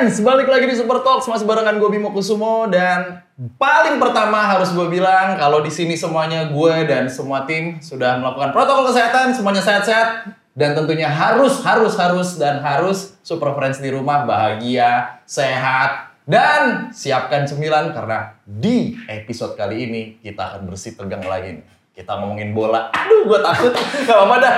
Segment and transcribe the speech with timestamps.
[0.00, 3.20] Friends, balik lagi di Super Talks masih barengan gue Bimo Kusumo dan
[3.60, 8.48] paling pertama harus gue bilang kalau di sini semuanya gue dan semua tim sudah melakukan
[8.48, 14.24] protokol kesehatan, semuanya sehat-sehat dan tentunya harus harus harus dan harus Super Friends di rumah
[14.24, 21.60] bahagia, sehat dan siapkan cemilan karena di episode kali ini kita akan bersih tegang lagi
[21.60, 21.66] nih.
[21.92, 22.88] Kita ngomongin bola.
[22.88, 23.76] Aduh, gue takut.
[24.08, 24.56] Gak apa-apa dah.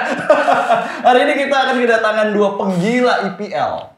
[1.11, 3.92] Hari ini kita akan kedatangan dua penggila IPL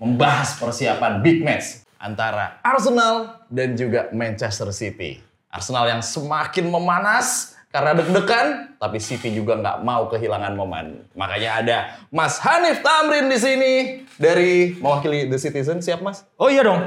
[0.00, 5.20] membahas persiapan big match antara Arsenal dan juga Manchester City.
[5.52, 11.04] Arsenal yang semakin memanas karena deg-degan, tapi City juga nggak mau kehilangan momen.
[11.12, 11.78] Makanya ada
[12.08, 13.72] Mas Hanif Tamrin di sini
[14.16, 15.84] dari mewakili The Citizen.
[15.84, 16.24] Siap Mas?
[16.40, 16.80] Oh iya dong.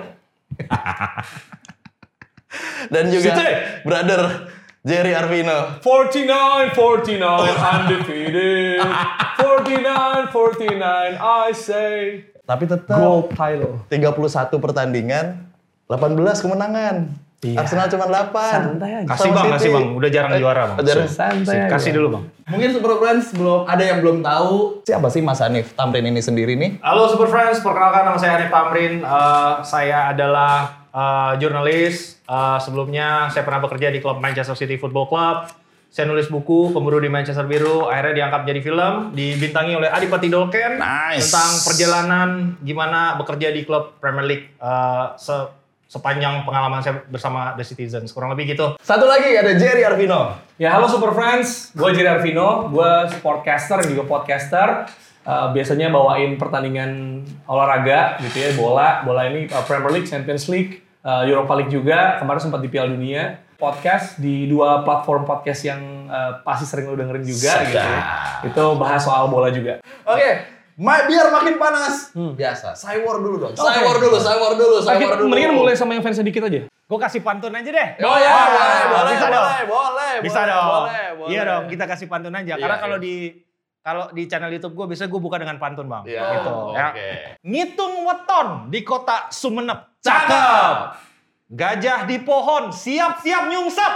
[2.93, 3.47] Dan juga City.
[3.85, 4.49] brother
[4.83, 5.79] Jerry Arvino.
[5.79, 7.21] 49, 49,
[7.55, 8.83] undefeated.
[9.39, 12.32] 49, 49, I say.
[12.53, 13.81] Tapi tetap Gold title.
[13.89, 15.25] 31 pertandingan,
[15.89, 17.09] 18 kemenangan.
[17.43, 17.59] Iya.
[17.65, 18.29] Arsenal cuma 8.
[18.29, 19.07] Santai aja.
[19.09, 19.87] Kasih bang, kasih bang.
[19.97, 20.77] Udah jarang juara bang.
[20.85, 21.09] Jarang.
[21.09, 21.69] Santai aja.
[21.73, 22.23] Kasih dulu bang.
[22.53, 26.53] Mungkin Super Friends belum ada yang belum tahu siapa sih Mas Hanif Tamrin ini sendiri
[26.53, 26.77] nih?
[26.85, 28.93] Halo Super Friends, perkenalkan nama saya Hanif Tamrin.
[29.01, 32.21] Eh, saya adalah eh, jurnalis.
[32.21, 35.37] Eh, sebelumnya saya pernah bekerja di klub Manchester City Football Club.
[35.93, 37.85] Saya nulis buku Pemburu di Manchester Biru.
[37.85, 41.29] Akhirnya diangkat jadi film, dibintangi oleh Adipati Dolken Nice.
[41.29, 42.29] tentang perjalanan
[42.65, 45.53] gimana bekerja di klub Premier League eh, se-
[45.85, 48.09] sepanjang pengalaman saya bersama The Citizens.
[48.09, 48.73] Kurang lebih gitu.
[48.81, 50.33] Satu lagi ada Jerry Arvino.
[50.57, 54.89] Ya halo Super Friends, gue Jerry Arvino, gue sportcaster juga podcaster.
[55.23, 60.81] Uh, biasanya bawain pertandingan olahraga gitu ya, bola, bola ini uh, Premier League, Champions League,
[61.05, 62.17] uh, Europa League juga.
[62.17, 63.37] Kemarin sempat di Piala Dunia.
[63.63, 68.03] Podcast di dua platform podcast yang uh, pasti sering lo dengerin juga gitu ya.
[68.43, 69.79] Itu bahas soal bola juga.
[70.03, 70.29] Oke,
[70.75, 72.11] ma- biar makin panas.
[72.11, 73.53] Biasa, saya war dulu dong.
[73.53, 73.87] Saya Oke.
[73.87, 75.29] war dulu, saya war dulu, saya war Kita dulu.
[75.29, 76.67] mendingan mulai sama yang fans sedikit aja.
[76.67, 77.89] Gue kasih pantun aja deh.
[77.99, 79.47] Oh ya, Wah, boleh, boleh, bisa boleh, dong.
[79.65, 80.67] boleh, Bisa boleh, dong.
[80.67, 81.29] boleh, boleh.
[81.31, 82.53] Iya dong, kita kasih pantun aja.
[82.53, 83.05] Karena Iya, kalau iya.
[83.07, 83.15] di
[83.79, 86.03] kalau di channel YouTube gue biasanya gue buka dengan pantun bang.
[86.03, 86.51] Iya, Gitu.
[86.51, 86.75] oke.
[86.75, 86.87] Ya.
[87.41, 90.03] Ngitung weton di kota Sumenep.
[90.03, 90.75] Cakep.
[91.53, 93.91] Gajah di pohon siap-siap nyungsep.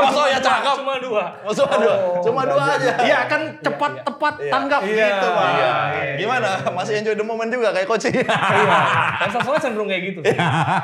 [0.00, 0.80] Masuk ya cakep.
[0.80, 1.24] Cuma dua.
[1.44, 1.94] Masuk dua.
[2.24, 2.92] Cuma dua aja.
[3.04, 5.52] Iya kan cepat tepat tanggap Iya, gitu bang.
[5.52, 5.72] Iya.
[5.92, 6.14] Iya.
[6.24, 6.48] Gimana?
[6.72, 8.24] Masih enjoy the moment juga kayak coach Iya.
[8.24, 10.20] Fans Arsenal cenderung kayak gitu.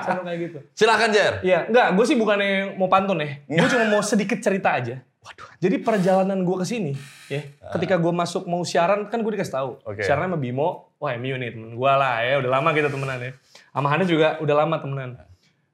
[0.05, 0.59] Cenderung kayak gitu.
[0.77, 1.35] Silakan Jer.
[1.41, 3.41] Iya, enggak, gue sih bukannya mau pantun ya.
[3.49, 5.01] Gue cuma mau sedikit cerita aja.
[5.21, 5.49] Waduh.
[5.61, 6.97] Jadi perjalanan gue ke sini,
[7.29, 7.45] ya,
[7.77, 9.71] ketika gue masuk mau siaran, kan gue dikasih tahu.
[9.85, 10.01] Oke.
[10.01, 13.33] Siaran sama Bimo, wah MU nih temen gue lah ya, udah lama kita temenan ya.
[13.71, 15.11] Sama Hanif juga udah lama temenan.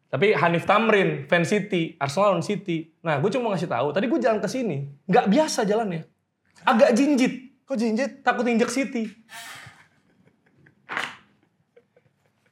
[0.06, 2.94] Tapi Hanif Tamrin, fan City, Arsenal lawan City.
[3.02, 3.90] Nah, gue cuma mau ngasih tahu.
[3.90, 6.06] Tadi gue jalan ke sini, nggak biasa jalannya.
[6.62, 8.22] Agak jinjit, Kok jinjit?
[8.22, 9.10] takut injek City.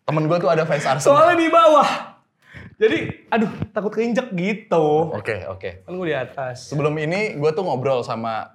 [0.05, 1.01] Temen gue tuh ada fans Arsenal.
[1.01, 1.91] Soalnya di bawah.
[2.75, 2.99] Jadi,
[3.31, 5.15] aduh, takut keinjek gitu.
[5.15, 5.87] Oke, oke.
[5.87, 6.69] Kan gue di atas.
[6.69, 8.51] Sebelum ini gue tuh ngobrol sama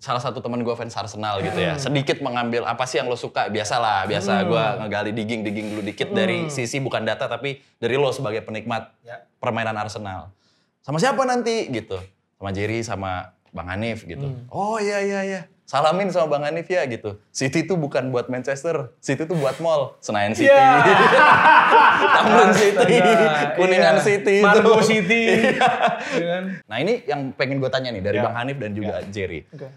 [0.00, 1.76] salah satu teman gue fans Arsenal gitu ya.
[1.76, 3.46] Sedikit mengambil apa sih yang lo suka.
[3.46, 8.40] Biasalah, biasa gue ngegali digging-digging dulu dikit dari sisi bukan data tapi dari lo sebagai
[8.40, 9.28] penikmat Ya.
[9.36, 10.32] permainan Arsenal.
[10.80, 12.00] Sama siapa nanti gitu?
[12.40, 14.24] Sama Jerry, sama Bang Hanif gitu.
[14.48, 15.40] Oh iya iya iya.
[15.68, 17.20] Salamin sama Bang Hanif ya gitu.
[17.30, 19.94] City tuh bukan buat Manchester, City tuh buat mall.
[20.00, 20.50] Senayan City.
[20.50, 20.82] Iya.
[22.16, 24.02] Tamrin City, Astaga, Kuningan iya.
[24.02, 24.36] City.
[24.40, 24.74] Margo.
[24.82, 25.22] City.
[25.30, 25.68] Iya.
[26.16, 26.44] Iya kan?
[26.66, 28.24] Nah ini yang pengen gue tanya nih dari Ya.
[28.24, 29.46] Bang Hanif dan juga Jerry.
[29.46, 29.68] Oke.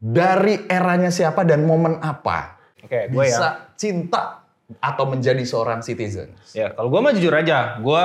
[0.00, 3.36] Dari eranya siapa dan momen apa Oke, gue ya.
[3.36, 4.40] bisa cinta
[4.80, 6.32] atau menjadi seorang citizen?
[6.56, 8.04] Ya, kalau gue mah jujur aja, gue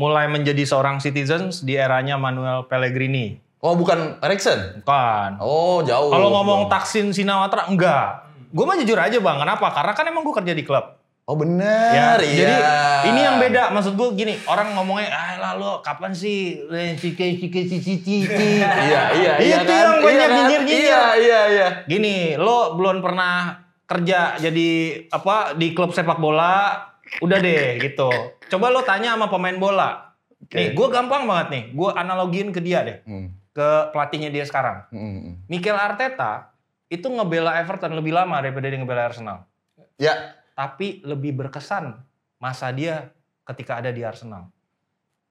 [0.00, 3.36] mulai menjadi seorang citizens di eranya Manuel Pellegrini.
[3.60, 4.80] Oh bukan Erikson?
[4.80, 5.40] Bukan.
[5.44, 6.08] Oh jauh.
[6.08, 8.28] Kalau ngomong Taksin Sinawatra, enggak.
[8.56, 9.66] Gue mah jujur aja bang, kenapa?
[9.76, 10.95] Karena kan emang gue kerja di klub.
[11.26, 12.38] Oh benar, iya.
[12.38, 12.54] Jadi
[13.10, 13.74] ini yang beda.
[13.74, 18.30] Maksud gue gini, orang ngomongnya, ah lah lo kapan sih cike cike cici cici.
[18.30, 18.70] Iya,
[19.10, 20.36] iya, iya Itu yang banyak Iya kan?
[20.38, 20.86] nyinyir-nyinyir.
[20.86, 21.68] Iya, iya, iya.
[21.82, 23.58] Gini, lo belum pernah
[23.90, 24.68] kerja jadi
[25.10, 26.78] apa di klub sepak bola,
[27.18, 28.06] udah deh gitu.
[28.46, 30.14] Coba lo tanya sama pemain bola.
[30.38, 30.54] Oke.
[30.54, 31.62] Nih, gue gampang banget nih.
[31.74, 33.34] Gue analogiin ke dia deh, Hmm.
[33.50, 34.86] ke pelatihnya dia sekarang.
[34.94, 35.34] hmm, hmm.
[35.50, 36.54] Mikel Arteta
[36.86, 39.42] itu ngebela Everton lebih lama daripada dia ngebela Arsenal.
[39.98, 40.14] Ya,
[40.56, 42.00] Tapi lebih berkesan
[42.40, 43.12] masa dia
[43.44, 44.48] ketika ada di Arsenal.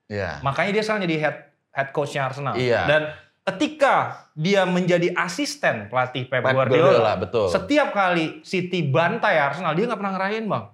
[0.05, 0.37] ya.
[0.45, 1.37] Makanya dia sekarang jadi head
[1.73, 2.53] head coachnya Arsenal.
[2.53, 2.85] Iya.
[2.85, 3.01] Dan
[3.45, 7.47] ketika dia menjadi asisten pelatih Pep, Pep Guardiola, Guardiola, betul.
[7.49, 10.65] setiap kali City bantai Arsenal, dia nggak pernah ngerayain bang.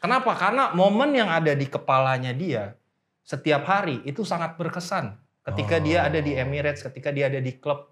[0.00, 0.32] Kenapa?
[0.36, 2.76] Karena momen yang ada di kepalanya dia
[3.26, 5.18] setiap hari itu sangat berkesan.
[5.42, 7.90] Ketika dia ada di Emirates, ketika dia ada di klub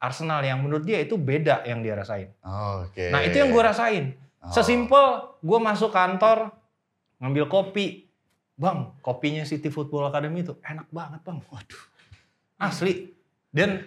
[0.00, 2.28] Arsenal yang menurut dia itu beda yang dia rasain.
[2.44, 3.08] Oke.
[3.08, 4.12] Nah itu yang gue rasain.
[4.52, 5.04] Sesimpel
[5.40, 6.52] gue masuk kantor,
[7.22, 8.04] ngambil kopi.
[8.54, 11.42] Bang, kopinya City Football Academy itu enak banget bang.
[11.42, 11.82] Waduh.
[12.62, 13.10] Asli.
[13.50, 13.82] Dan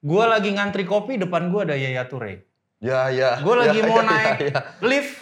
[0.00, 2.44] gue lagi ngantri kopi, depan gue ada Yaya Toure.
[2.84, 3.40] Ya, ya.
[3.40, 4.60] Gue lagi Ya, mau ya, naik ya, ya.
[4.84, 5.12] lift,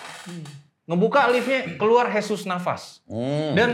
[0.86, 3.02] ngebuka liftnya keluar Jesus Nafas.
[3.06, 3.54] Hmm.
[3.54, 3.70] Dan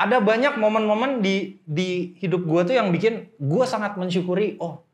[0.00, 4.60] ada banyak momen-momen di di hidup gue tuh yang bikin gue sangat mensyukuri.
[4.60, 4.84] Oh,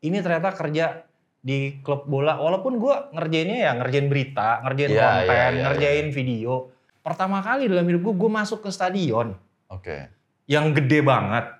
[0.00, 1.04] ini ternyata kerja
[1.40, 2.36] di klub bola.
[2.36, 6.52] Walaupun gue ngerjainnya ya ngerjain berita, ngerjain Iya, konten, iya, iya, ngerjain video.
[7.00, 9.32] Pertama kali dalam hidup gue, gue masuk ke stadion
[9.72, 10.12] Oke.
[10.44, 11.56] yang gede banget.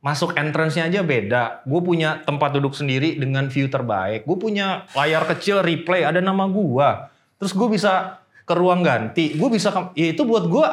[0.00, 1.60] Masuk entrance-nya aja beda.
[1.68, 4.24] Gue punya tempat duduk sendiri dengan view terbaik.
[4.24, 6.88] Gue punya layar kecil replay, ada nama gue.
[7.36, 9.36] Terus gue bisa ke ruang ganti.
[9.36, 10.66] Gue bisa, ke, ya itu buat gue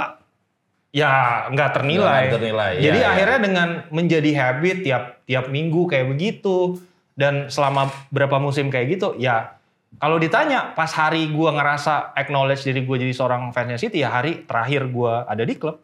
[0.96, 1.12] ya
[1.52, 2.32] nggak ternilai.
[2.32, 3.08] Ternilai, ya, Jadi ya.
[3.12, 6.80] akhirnya dengan menjadi habit tiap tiap minggu kayak begitu
[7.18, 9.58] dan selama berapa musim kayak gitu, ya
[9.98, 14.46] kalau ditanya pas hari gue ngerasa acknowledge diri gue jadi seorang fansnya City ya hari
[14.46, 15.82] terakhir gue ada di klub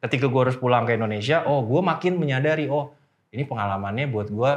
[0.00, 2.96] ketika gue harus pulang ke Indonesia, oh gue makin menyadari, oh
[3.30, 4.52] ini pengalamannya buat gue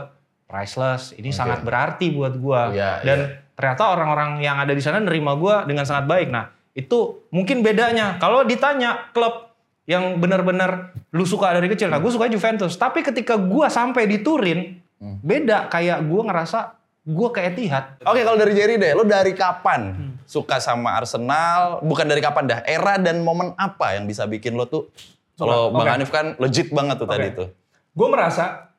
[0.47, 1.37] priceless, ini Oke.
[1.37, 2.61] sangat berarti buat gue.
[2.79, 3.19] Iya, Dan
[3.53, 6.27] ternyata orang-orang yang ada di sana nerima gue dengan sangat baik.
[6.31, 8.17] Nah itu mungkin bedanya.
[8.17, 9.51] Kalau ditanya klub
[9.83, 12.79] yang benar-benar lu suka dari kecil, nah gue suka Juventus.
[12.79, 15.19] Tapi ketika gue sampai di Turin, Hmm.
[15.19, 18.00] beda kayak gue ngerasa gue ke Etihad.
[18.07, 21.83] Oke, kalau dari Jerry deh, lo dari kapan suka sama Arsenal?
[21.83, 24.88] Bukan dari kapan dah, era dan momen apa yang bisa bikin lo tuh
[25.35, 25.94] kalau Bang Oke.
[26.00, 27.35] Hanif kan legit banget tuh tadi Oke.
[27.35, 27.47] tuh.
[27.91, 28.71] Gue merasa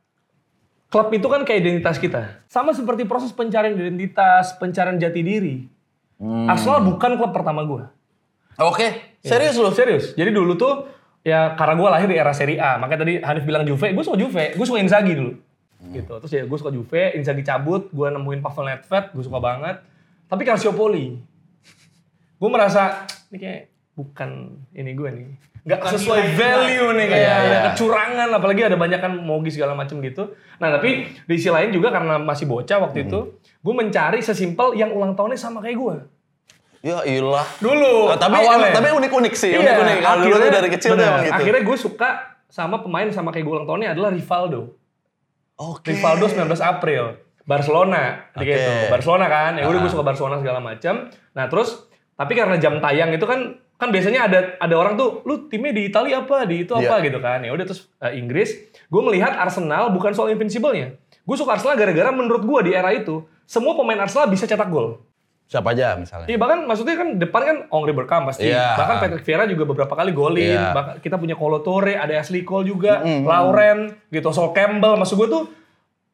[0.88, 2.40] klub itu kan kayak identitas kita.
[2.48, 5.56] Sama seperti proses pencarian identitas, pencarian jati diri.
[6.16, 6.48] Hmm.
[6.48, 7.84] Arsenal bukan klub pertama gue.
[8.64, 9.68] Oke, serius lo?
[9.74, 10.16] Serius.
[10.16, 10.88] Jadi dulu tuh
[11.20, 12.80] ya karena gue lahir di era Serie A.
[12.80, 14.56] Makanya tadi Hanif bilang Juve, gue suka Juve.
[14.56, 15.36] Gue suka Inzaghi dulu.
[15.90, 16.12] Gitu.
[16.14, 19.76] Terus ya gue suka Juve, Inzaghi cabut, gue nemuin Pavel Nedved, gue suka banget.
[20.24, 21.18] Tapi Calciopoli.
[22.36, 24.30] Gue merasa ini kayak bukan
[24.72, 25.28] ini gue nih.
[25.64, 27.60] Nggak sesuai value nih kayak Iya, iya.
[27.72, 30.36] kecurangan apalagi ada banyak kan mogi segala macam gitu.
[30.60, 34.92] Nah, tapi di sisi lain juga karena masih bocah waktu itu, gue mencari sesimpel yang
[34.92, 35.96] ulang tahunnya sama kayak gue.
[36.84, 37.48] Ya ilah.
[37.64, 38.12] Dulu.
[38.12, 38.76] Oh, tapi awalnya.
[38.76, 39.96] tapi unik-unik sih, Iya, unik-unik.
[40.04, 41.40] Kalau dulu tuh akhirnya- dari kecil bener, emang gitu.
[41.40, 42.08] Akhirnya gue suka
[42.44, 44.76] sama pemain sama kayak gue ulang tahunnya adalah Rivaldo.
[45.56, 45.92] Oke.
[45.92, 47.04] Rivaldo 19 April.
[47.44, 48.56] Barcelona ketika Oke.
[48.56, 48.72] itu.
[48.88, 49.52] Barcelona kan.
[49.54, 49.94] Ya udah gue Ah.
[49.94, 50.94] suka Barcelona segala macam.
[51.32, 51.84] Nah, terus
[52.14, 53.40] tapi karena jam tayang itu kan
[53.74, 57.04] kan biasanya ada ada orang tuh lu timnya di Italia apa di itu apa Iya.
[57.04, 57.38] gitu kan.
[57.40, 58.48] Ya udah terus eh, Inggris,
[58.82, 60.96] gue melihat Arsenal bukan soal invincible-nya.
[61.20, 65.04] Gue suka Arsenal gara-gara menurut gue di era itu semua pemain Arsenal bisa cetak gol.
[65.44, 66.24] Siapa aja misalnya?
[66.24, 68.48] Iya bahkan maksudnya kan depan kan Henri Bergkamp pasti.
[68.48, 68.80] Iya.
[68.80, 70.56] Bahkan Patrick Vieira juga beberapa kali golin.
[70.56, 70.72] Iya.
[70.72, 73.28] Bahkan kita punya Kolo Toure, ada Ashley Cole juga, Mm-mm.
[73.28, 74.96] Lauren, gitu, Sol Campbell.
[74.96, 75.44] Maksud gue tuh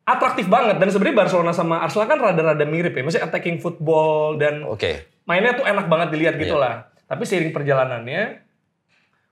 [0.02, 0.82] atraktif banget.
[0.82, 3.06] Dan sebenarnya Barcelona sama Arsenal kan rada-rada mirip ya.
[3.06, 5.06] Maksudnya attacking football dan Oke.
[5.30, 6.64] mainnya tuh enak banget dilihat gitu Iya.
[6.66, 6.74] lah.
[7.06, 8.22] Tapi seiring perjalanannya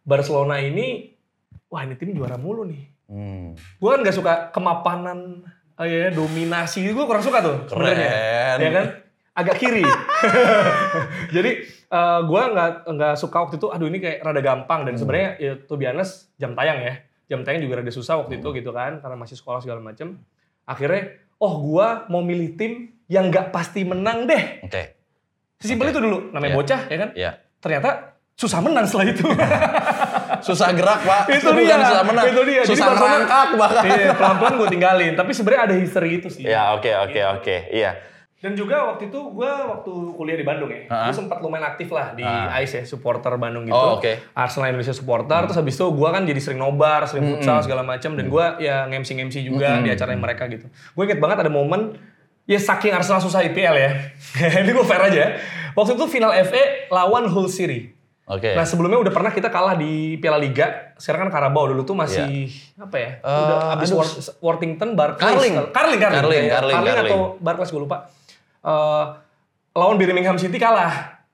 [0.02, 1.10] Barcelona ini,
[1.68, 2.82] wah ini tim juara mulu nih.
[3.10, 3.58] Hmm.
[3.76, 5.42] Gue kan gak suka kemapanan,
[5.74, 6.86] oh ya, dominasi.
[6.86, 8.08] Gue kurang suka tuh sebenarnya.
[8.08, 8.58] Keren.
[8.62, 8.86] Ya kan?
[9.38, 9.86] Agak kiri.
[11.34, 11.50] Jadi
[11.88, 13.70] eh gue nggak nggak suka waktu itu.
[13.70, 16.94] Aduh ini kayak rada gampang dan sebenarnya ya to be honest, jam tayang ya.
[17.28, 20.16] Jam tayang juga rada susah waktu itu gitu kan, karena masih sekolah segala macem.
[20.64, 22.72] Akhirnya, oh gue mau milih tim
[23.06, 24.64] yang nggak pasti menang deh.
[24.64, 24.82] Oke.
[25.56, 25.92] Sesimpel Oke.
[25.92, 26.18] itu dulu.
[26.30, 26.58] Namanya Iya.
[26.58, 27.10] bocah ya kan.
[27.14, 27.30] Ya.
[27.58, 27.90] Ternyata
[28.34, 29.24] susah menang setelah itu.
[30.38, 31.22] Susah gerak, Pak.
[31.34, 31.74] itu dia.
[31.82, 32.24] Susah menang.
[32.30, 32.62] Itu dia.
[32.62, 33.82] Jadi Susah Barcelona- merangkak bahkan.
[33.90, 35.12] Iya, pelan-pelan gue tinggalin.
[35.18, 36.42] Tapi sebenarnya ada history itu sih.
[36.46, 37.56] Ya, oke, oke, oke.
[37.74, 37.90] Iya.
[38.38, 41.10] Dan juga waktu itu gue waktu kuliah di Bandung ya, Ha-ha.
[41.10, 42.54] gue sempat lumayan aktif lah di Ah.
[42.54, 43.74] AIS ya, supporter Bandung gitu.
[43.74, 43.98] Oh.
[43.98, 44.14] Hmm.
[44.32, 48.14] Arsenal Indonesia supporter, terus habis itu gue kan jadi sering nobar, sering futsal segala macam,
[48.14, 50.64] dan gue ya ngemsi-ngemsi juga di acara mereka gitu.
[50.70, 51.98] Gue inget banget ada momen,
[52.44, 53.90] ya saking Arsenal susah IPL ya,
[54.62, 55.34] ini gue fair aja.
[55.74, 57.90] Waktu itu final FA lawan Hull City.
[58.24, 58.52] Oke.
[58.52, 62.46] Nah sebelumnya udah pernah kita kalah di Piala Liga, sekarang kan Carabao dulu tuh masih
[62.76, 63.10] apa ya?
[63.18, 63.88] udah abis.
[63.90, 64.14] Wor-
[64.44, 65.54] Worthington, Barclays, Carling.
[65.66, 66.54] Carling, Carling, Carling, ya.
[66.54, 67.10] Carling, Carling Carling.
[67.10, 67.98] atau Barclays gue lupa.
[68.68, 69.04] Eh,
[69.72, 71.24] lawan Birmingham City kalah.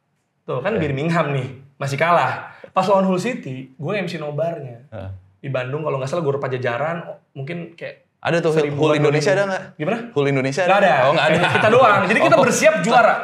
[0.46, 2.54] Tuh kan Birmingham nih masih kalah.
[2.70, 5.10] Pas lawan Hull City, gue MC nobarnya Heeh.
[5.40, 6.96] di Bandung kalau nggak salah gue pajajaran,
[7.32, 9.62] mungkin kayak Ada tuh Hull Indonesia ada nggak?
[9.76, 9.98] Gimana?
[10.16, 10.94] Hull Indonesia Gak ada.
[11.04, 11.40] Oh, nggak ada.
[11.60, 12.00] Kita doang.
[12.08, 12.40] Jadi kita Oh.
[12.40, 13.14] bersiap juara.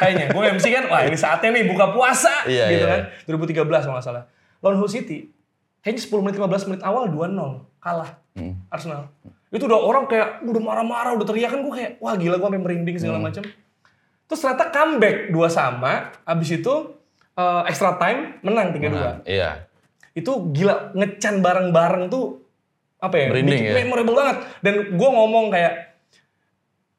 [0.00, 0.26] Kayaknya.
[0.32, 2.48] Gue MC kan, wah ini saatnya nih buka puasa.
[2.48, 2.88] Iya, gitu iya.
[2.88, 3.00] kan.
[3.28, 4.24] 2013 kalau nggak salah.
[4.64, 5.28] Lawan Hull City.
[5.84, 7.68] Kayaknya 10 menit, 15 menit awal 2-0.
[7.84, 8.10] Kalah.
[8.32, 8.56] Hmm.
[8.72, 9.12] Arsenal.
[9.48, 12.62] Itu udah orang kayak udah marah-marah, udah teriak kan gue kayak, wah gila gue sampai
[12.62, 13.26] merinding segala Hmm.
[13.26, 13.42] macam.
[14.26, 15.92] Terus ternyata comeback 2 sama.
[16.22, 16.74] Abis itu
[17.32, 19.68] eh, extra time menang 3-2 Nah, Iya.
[20.12, 22.40] itu gila ngecan bareng-bareng tuh
[22.96, 23.74] apa ya Merinding bikin ya?
[23.76, 26.00] memorable banget dan gue ngomong kayak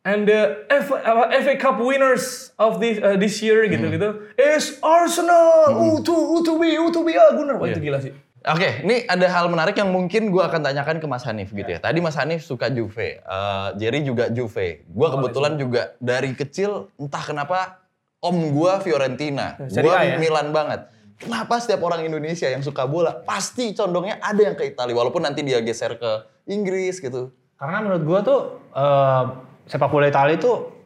[0.05, 0.39] and the
[0.69, 1.01] FA,
[1.33, 5.73] FA Cup winners of this uh, this year gitu gitu is Arsenal.
[5.73, 7.57] Uh uh be uh to be ah Gunnar.
[7.57, 8.13] Wah, itu gila sih.
[8.47, 11.83] Oke, ini ada hal menarik yang mungkin gue akan tanyakan ke Mas Hanif gitu ya.
[11.83, 14.87] Tadi Mas Hanif suka Juve, eh, Jerry juga Juve.
[14.87, 17.83] Gue kebetulan juga dari kecil entah kenapa
[18.23, 20.15] om gue Fiorentina, gue ya?
[20.15, 20.87] Milan banget.
[21.17, 25.41] Kenapa setiap orang Indonesia yang suka bola pasti condongnya ada yang ke Italia, walaupun nanti
[25.43, 26.11] dia geser ke
[26.47, 27.33] Inggris gitu.
[27.57, 28.39] Karena menurut gua tuh
[28.71, 29.23] eh,
[29.65, 30.76] sepak bola Italia itu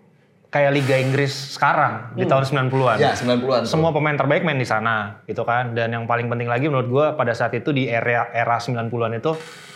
[0.51, 3.00] kayak Liga Inggris sekarang di tahun 90-an.
[3.00, 3.63] Ya, 90-an.
[3.63, 3.72] tuh.
[3.72, 5.72] Semua pemain terbaik main di sana gitu kan.
[5.72, 9.31] Dan yang paling penting lagi menurut gua pada saat itu di era era 90-an itu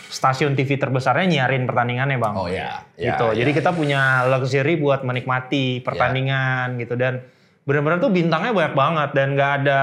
[0.06, 2.36] stasiun TV terbesarnya nyiarin pertandingannya, Bang.
[2.36, 3.32] Oh ya, ya, gitu.
[3.32, 3.42] ya.
[3.42, 7.24] Jadi kita punya luxury buat menikmati pertandingan gitu dan
[7.66, 9.80] benar-benar tuh bintangnya banyak banget dan nggak ada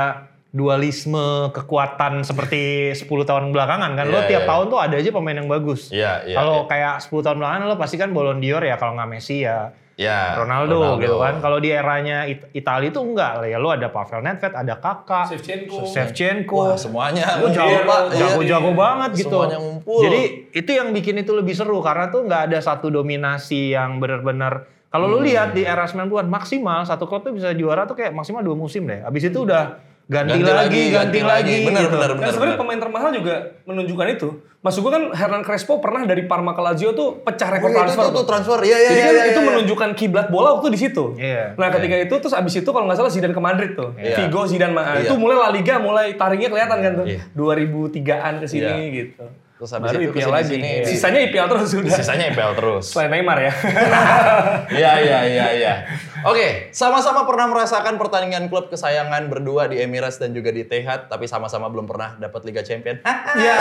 [0.53, 4.05] dualisme kekuatan seperti 10 tahun belakangan kan.
[4.05, 4.49] lo Iya, tiap iya.
[4.53, 5.89] tahun tuh ada aja pemain yang bagus.
[5.89, 9.09] Iya, iya, Kalau kayak 10 tahun belakangan lo pasti kan Ballon d'Or ya kalau nggak
[9.09, 11.37] Messi ya Ya, Ronaldo, gitu kan.
[11.37, 15.85] Kalau di eranya It- Italia itu enggak ya lo ada Pavel Nedved, ada Kakak, Shevchenko.
[15.85, 16.57] Shevchenko.
[16.65, 17.37] Wah, semuanya.
[17.45, 17.99] Jago, Iya, Pak.
[18.09, 18.79] Iya, jago-jago iya.
[18.79, 19.37] banget gitu.
[19.37, 20.01] Semuanya ngumpul.
[20.01, 20.21] Jadi
[20.51, 25.09] itu yang bikin itu lebih seru karena tuh nggak ada satu dominasi yang benar-benar kalau
[25.09, 25.13] Hmm.
[25.17, 28.53] lu lihat di era 90-an maksimal satu klub tuh bisa juara tuh kayak maksimal dua
[28.53, 29.01] musim deh.
[29.01, 31.53] Abis itu udah ganti, Ganti lagi, lagi, ganti, ganti lagi.
[31.53, 31.55] lagi.
[31.65, 31.95] Benar, gitu.
[31.95, 34.29] benar, Dan sebenarnya pemain termahal juga menunjukkan itu.
[34.59, 37.79] Maksud gue kan Hernan Crespo pernah dari Parma ke Lazio tuh pecah rekor Oh, itu
[37.83, 38.03] transfer.
[38.05, 38.59] tuh, tuh transfer.
[38.61, 39.47] Iya, iya, Jadi iya, kan iya, itu iya.
[39.49, 41.03] menunjukkan kiblat bola waktu di situ.
[41.13, 41.43] Iya.
[41.53, 43.91] Nah ketika itu terus abis itu kalau nggak salah Zidane ke Madrid tuh.
[43.93, 44.15] Iya.
[44.17, 45.03] Vigo Zidane Iya.
[45.03, 47.05] itu mulai La Liga mulai taringnya kelihatan kan tuh.
[47.05, 47.19] Iya.
[47.33, 48.87] 2003-an ke sini Iya.
[48.93, 49.23] gitu.
[49.53, 50.43] Terus habis Baru itu IPL lagi.
[50.43, 50.71] ke sini-sini.
[50.83, 51.93] Sisanya IPL terus sudah.
[51.93, 52.83] Sisanya IPL terus.
[52.89, 53.53] Selain Neymar ya.
[54.73, 55.73] Iya, iya, iya, iya.
[56.29, 61.29] Oke, sama-sama pernah merasakan pertandingan klub kesayangan berdua di Emirates dan juga di Etihad, tapi
[61.29, 62.97] sama-sama belum pernah dapat Liga Champion.
[63.33, 63.57] Iya.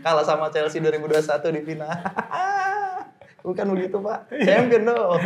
[0.00, 1.18] Kalah sama Chelsea 2021
[1.50, 1.92] di final.
[3.42, 4.18] Bukan begitu, Pak.
[4.38, 5.18] Champion dong.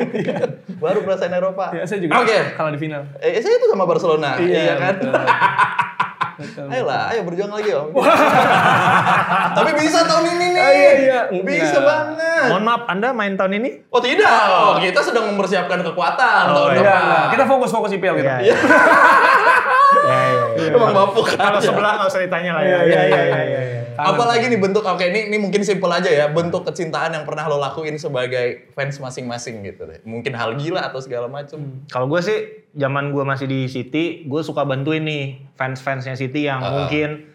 [0.78, 1.68] Baru ngerasain Eropa.
[1.70, 2.38] ya, saya juga Oke.
[2.54, 3.02] kalah di final.
[3.20, 4.40] Eh, saya itu sama Barcelona.
[4.40, 4.94] Iya, kan?
[6.36, 6.68] Betul.
[6.68, 7.88] Ayolah, ayo berjuang lagi, Om.
[9.56, 10.60] Tapi bisa tahun ini nih.
[10.60, 11.18] Ah, iya, iya.
[11.32, 11.84] Bisa Enggak.
[11.84, 12.44] banget.
[12.52, 13.70] Mohon maaf, Anda main tahun ini?
[13.88, 16.76] Oh tidak, oh, kita sedang mempersiapkan kekuatan tahun iya.
[16.76, 17.26] Iya, depan.
[17.32, 18.28] kita fokus fokus IPL gitu.
[18.28, 18.54] Iya, iya.
[19.96, 20.70] Ya, ya, ya.
[20.70, 21.64] Emang bapuk Kalau aja.
[21.64, 22.68] sebelah nggak usah ditanya lah ya.
[22.68, 23.80] Iya, Iya, iya, iya, iya.
[23.98, 27.56] Apalagi nih bentuk, oke ini, ini mungkin simpel aja ya, bentuk kecintaan yang pernah lo
[27.56, 29.98] lakuin sebagai fans masing-masing gitu deh.
[30.02, 31.84] Mungkin hal gila atau segala macem.
[31.86, 32.38] Kalau gue sih,
[32.72, 35.24] zaman gue masih di City, gue suka bantuin nih
[35.54, 36.72] fans-fansnya City yang Ah.
[36.76, 37.32] mungkin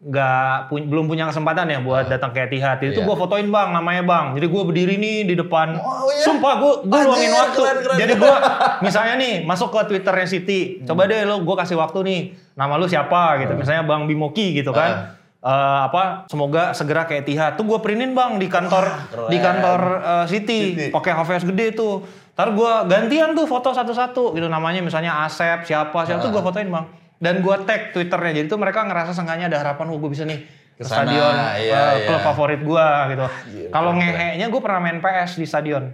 [0.00, 2.80] nggak pu- belum punya kesempatan ya buat datang ke Etihad.
[2.80, 3.04] Itu Iya.
[3.04, 4.26] gue fotoin bang, namanya bang.
[4.32, 5.76] Jadi gue berdiri nih di depan.
[5.76, 6.24] Oh, iya?
[6.24, 7.60] Sumpah gue gue luangin waktu.
[7.60, 7.96] keren, keren.
[8.00, 8.34] Jadi gue
[8.80, 12.20] misalnya nih masuk ke Twitternya City, coba deh lo gue kasih waktu nih.
[12.56, 13.52] Nama lu siapa gitu.
[13.54, 15.19] Misalnya Bang Bimoki gitu kan.
[15.40, 19.28] Eh, apa semoga segera ke Etihad tuh gue printin bang di kantor keren.
[19.32, 20.86] di kantor eh, City, City.
[20.92, 22.04] pakai HVS gede tuh.
[22.36, 26.68] Ntar gue gantian tuh foto satu-satu gitu namanya misalnya Asep siapa siapa tuh gue fotoin
[26.68, 26.86] bang.
[27.16, 30.44] Dan gue tag twitternya jadi tuh mereka ngerasa seenggaknya ada harapan gue bisa nih
[30.76, 32.08] ke Ke sana, stadion iya, eh, iya.
[32.08, 33.26] klub favorit gue gitu.
[33.72, 35.88] Kalau keren, ngehenya gue pernah main PS di stadion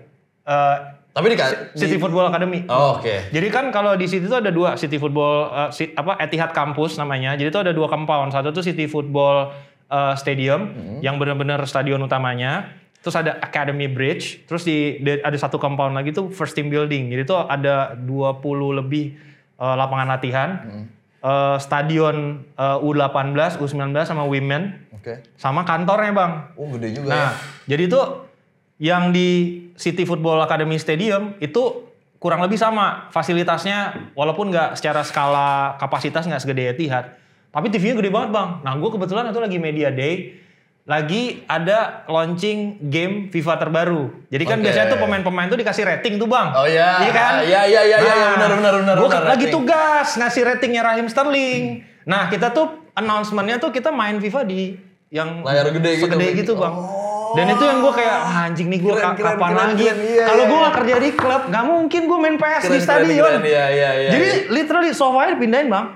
[0.47, 0.77] Eh,
[1.17, 1.45] Tapi di, di
[1.75, 2.69] City Football Academy.
[2.69, 3.33] Oh, Oke.
[3.33, 6.95] Jadi kan kalau di City itu ada dua City Football eh, si- apa Etihad Campus
[6.95, 7.33] namanya.
[7.33, 8.31] Jadi itu ada dua compound.
[8.31, 9.49] Satu tuh City Football
[9.87, 10.69] eh, Stadium
[11.01, 12.69] yang benar-benar stadion utamanya.
[13.01, 14.45] Terus ada Academy Bridge.
[14.45, 17.09] Terus di, di- ada satu compound lagi tuh First Team Building.
[17.09, 18.45] Jadi itu ada 20
[18.77, 19.17] lebih
[19.57, 20.51] eh, lapangan latihan.
[21.17, 22.17] Eh, stadion
[22.53, 23.73] eh, U18, U19
[24.05, 25.25] sama Women Oke.
[25.35, 26.33] sama kantornya, Bang.
[26.55, 27.31] Oh gede juga Nah, ya.
[27.67, 28.01] jadi itu
[28.77, 31.89] yang di City Football Academy Stadium itu
[32.21, 37.17] kurang lebih sama fasilitasnya walaupun nggak secara skala kapasitas nggak segede Etihad
[37.57, 38.61] tapi TV-nya gede banget bang.
[38.61, 40.45] Nah gue kebetulan itu lagi media day
[40.87, 44.13] lagi ada launching game FIFA terbaru.
[44.31, 44.71] Jadi kan Oke.
[44.71, 46.53] biasanya tuh pemain-pemain tuh dikasih rating tuh bang.
[46.53, 47.03] Oh iya.
[47.03, 47.33] Iya kan?
[47.43, 48.95] Iya iya iya iya iya, benar benar benar.
[49.01, 49.57] Gue lagi rating.
[49.57, 51.81] tugas ngasih ratingnya Raheem Sterling.
[52.05, 54.77] Nah kita tuh announcementnya tuh kita main FIFA di
[55.11, 56.39] yang Layar gede gitu, segede Bang.
[56.39, 56.75] gitu bang.
[56.77, 56.96] Oh.
[57.37, 59.85] Dan itu yang gue kayak "Wah, anjing nih gue kapan keren, lagi?
[59.85, 59.99] keren.
[60.01, 60.67] Iya, Kalau iya, gue iya.
[60.67, 63.25] gak kerja di klub, gak mungkin gue main PS Keren, di stadion.
[63.29, 63.43] keren.
[63.45, 64.11] Iya iya iya.
[64.11, 64.41] Jadi iya.
[64.49, 65.87] literally sofanya dipindahin bang.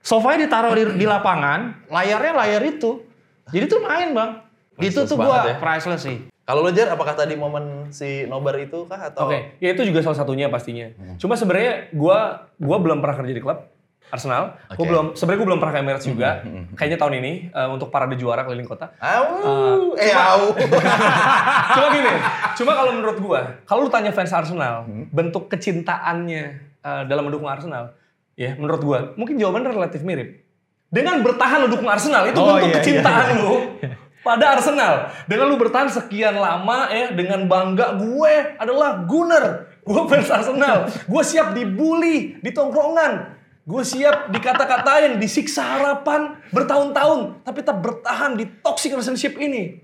[0.00, 3.02] Sofanya ditaruh di, di lapangan, layarnya layar itu.
[3.46, 4.30] Jadi tuh main bang.
[4.76, 5.56] itu Priceless tuh gue ya.
[5.56, 6.18] priceless sih.
[6.46, 9.26] Kalau lo Jar, apakah tadi momen si Nobar itu kah atau?
[9.26, 10.86] Oke, ya itu juga salah satunya pastinya.
[11.18, 13.66] Cuma sebenarnya gua gua belum pernah kerja di klub
[14.06, 14.54] Arsenal.
[14.72, 14.88] Gua Oke.
[14.88, 16.30] belum sebenarnya gua belum pernah ke Emirates juga.
[16.78, 18.94] Kayaknya tahun ini eh, untuk parade juara keliling kota.
[19.02, 20.54] Au, eh au.
[21.74, 22.12] cuma gini,
[22.54, 26.44] cuma kalau menurut gua, kalau lu tanya fans Arsenal, bentuk kecintaannya
[26.80, 27.98] eh, dalam mendukung Arsenal,
[28.38, 30.46] ya menurut gua mungkin jawabannya relatif mirip.
[30.86, 33.54] Dengan bertahan lu dukung Arsenal itu Oh, bentuk iya, kecintaan iya, lu.
[34.26, 34.94] pada Arsenal.
[35.30, 39.70] Dengan lu bertahan sekian lama ya, dengan bangga gue adalah Gunner.
[39.86, 40.90] Gue fans Arsenal.
[41.06, 43.35] Gue siap dibully di tongkrongan.
[43.66, 47.42] Gue siap dikata-katain, disiksa harapan bertahun-tahun.
[47.42, 49.82] Tapi tetap bertahan di toxic relationship ini.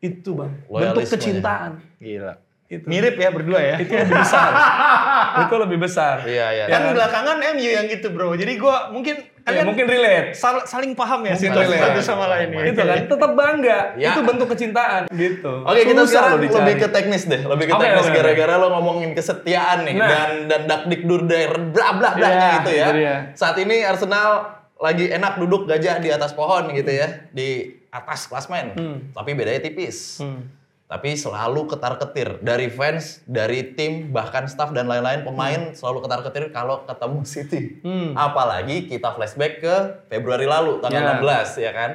[0.00, 1.76] Itu bang, bentuk kecintaan.
[2.00, 2.40] Gila.
[2.68, 2.84] Itu.
[2.84, 3.76] Mirip ya berdua ya.
[3.80, 4.50] Itu lebih besar.
[5.44, 6.16] itu lebih besar.
[6.24, 6.64] Iya, iya.
[6.68, 6.94] Ya kan kan?
[7.00, 8.36] belakangan MU yang gitu bro.
[8.36, 10.28] Jadi gua mungkin Ya, kalian mungkin relate.
[10.32, 11.84] sal- saling paham ya Mungkin situasi relate.
[11.88, 12.60] satu sama lain ya.
[12.66, 13.78] Itu kan tetap bangga.
[13.94, 14.08] Ya.
[14.10, 15.52] Itu bentuk kecintaan gitu.
[15.62, 19.78] Oke kita Susah sekarang lebih ke teknis deh, lebih ke teknis gara-gara lo ngomongin kesetiaan
[19.82, 20.06] nih Nah.
[20.06, 22.86] dan dan dakdikdur der bla bla bla Iya, gitu ya.
[22.92, 23.14] dia.
[23.32, 24.30] Saat ini Arsenal
[24.76, 27.48] lagi enak duduk gajah di atas pohon gitu ya, di
[27.88, 28.76] atas klasmen.
[29.10, 30.20] Tapi bedanya tipis.
[30.20, 30.44] Hmm.
[30.88, 36.80] Tapi selalu ketar-ketir dari fans, dari tim, bahkan staff dan lain-lain pemain selalu ketar-ketir kalau
[36.82, 37.62] ketemu City.
[37.80, 38.16] Hmm.
[38.16, 39.74] Apalagi kita flashback ke
[40.08, 41.20] Februari lalu tanggal Ya.
[41.20, 41.90] 16 ya kan.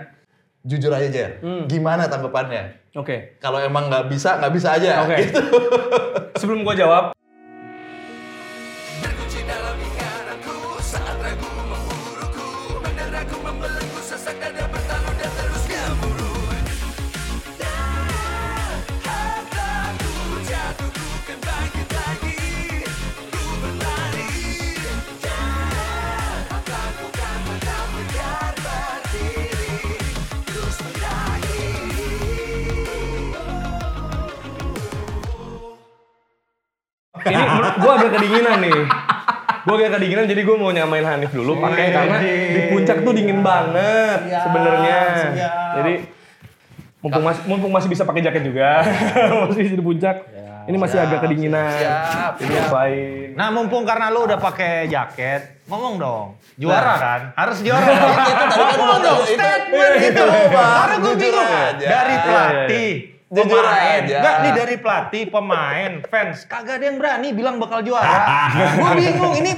[0.64, 1.66] Jujur aja Jer, Hmm.
[1.66, 2.94] gimana tanggapannya?
[2.94, 3.36] Oke.
[3.38, 5.04] Kalau emang nggak bisa, nggak bisa aja.
[5.04, 5.18] Oke.
[5.20, 5.42] Gitu.
[6.40, 7.04] Sebelum gua jawab,
[37.78, 38.80] gua agak kedinginan nih.
[39.64, 43.40] Gua agak kedinginan jadi gua mau nyamain Hanif dulu pakai karena di puncak tuh dingin
[43.40, 44.98] banget sebenarnya.
[45.32, 45.74] siap.
[45.78, 45.94] Jadi
[47.00, 48.84] mumpung masih mumpung masih bisa pakai jaket juga.
[49.44, 50.18] masih di puncak.
[50.64, 51.76] ini masih siap, agak kedinginan.
[51.76, 53.36] siap, Ini ngapain?
[53.36, 56.28] Nah mumpung karena lu udah pakai jaket, ngomong dong.
[56.56, 57.22] Juara kan?
[57.36, 57.84] Harus juara.
[57.84, 60.24] itu itu- statement itu.
[60.24, 60.72] Bang.
[60.80, 61.50] Karena gue Jujur bingung.
[61.52, 61.84] aja.
[61.84, 62.92] Dari Iya, pelatih,
[63.34, 64.02] Jujur pemain.
[64.06, 64.18] aja.
[64.22, 66.46] Enggak, nih dari pelatih, pemain, fans.
[66.46, 68.22] Kagak ada yang berani bilang bakal juara.
[68.78, 69.52] gue bingung, ini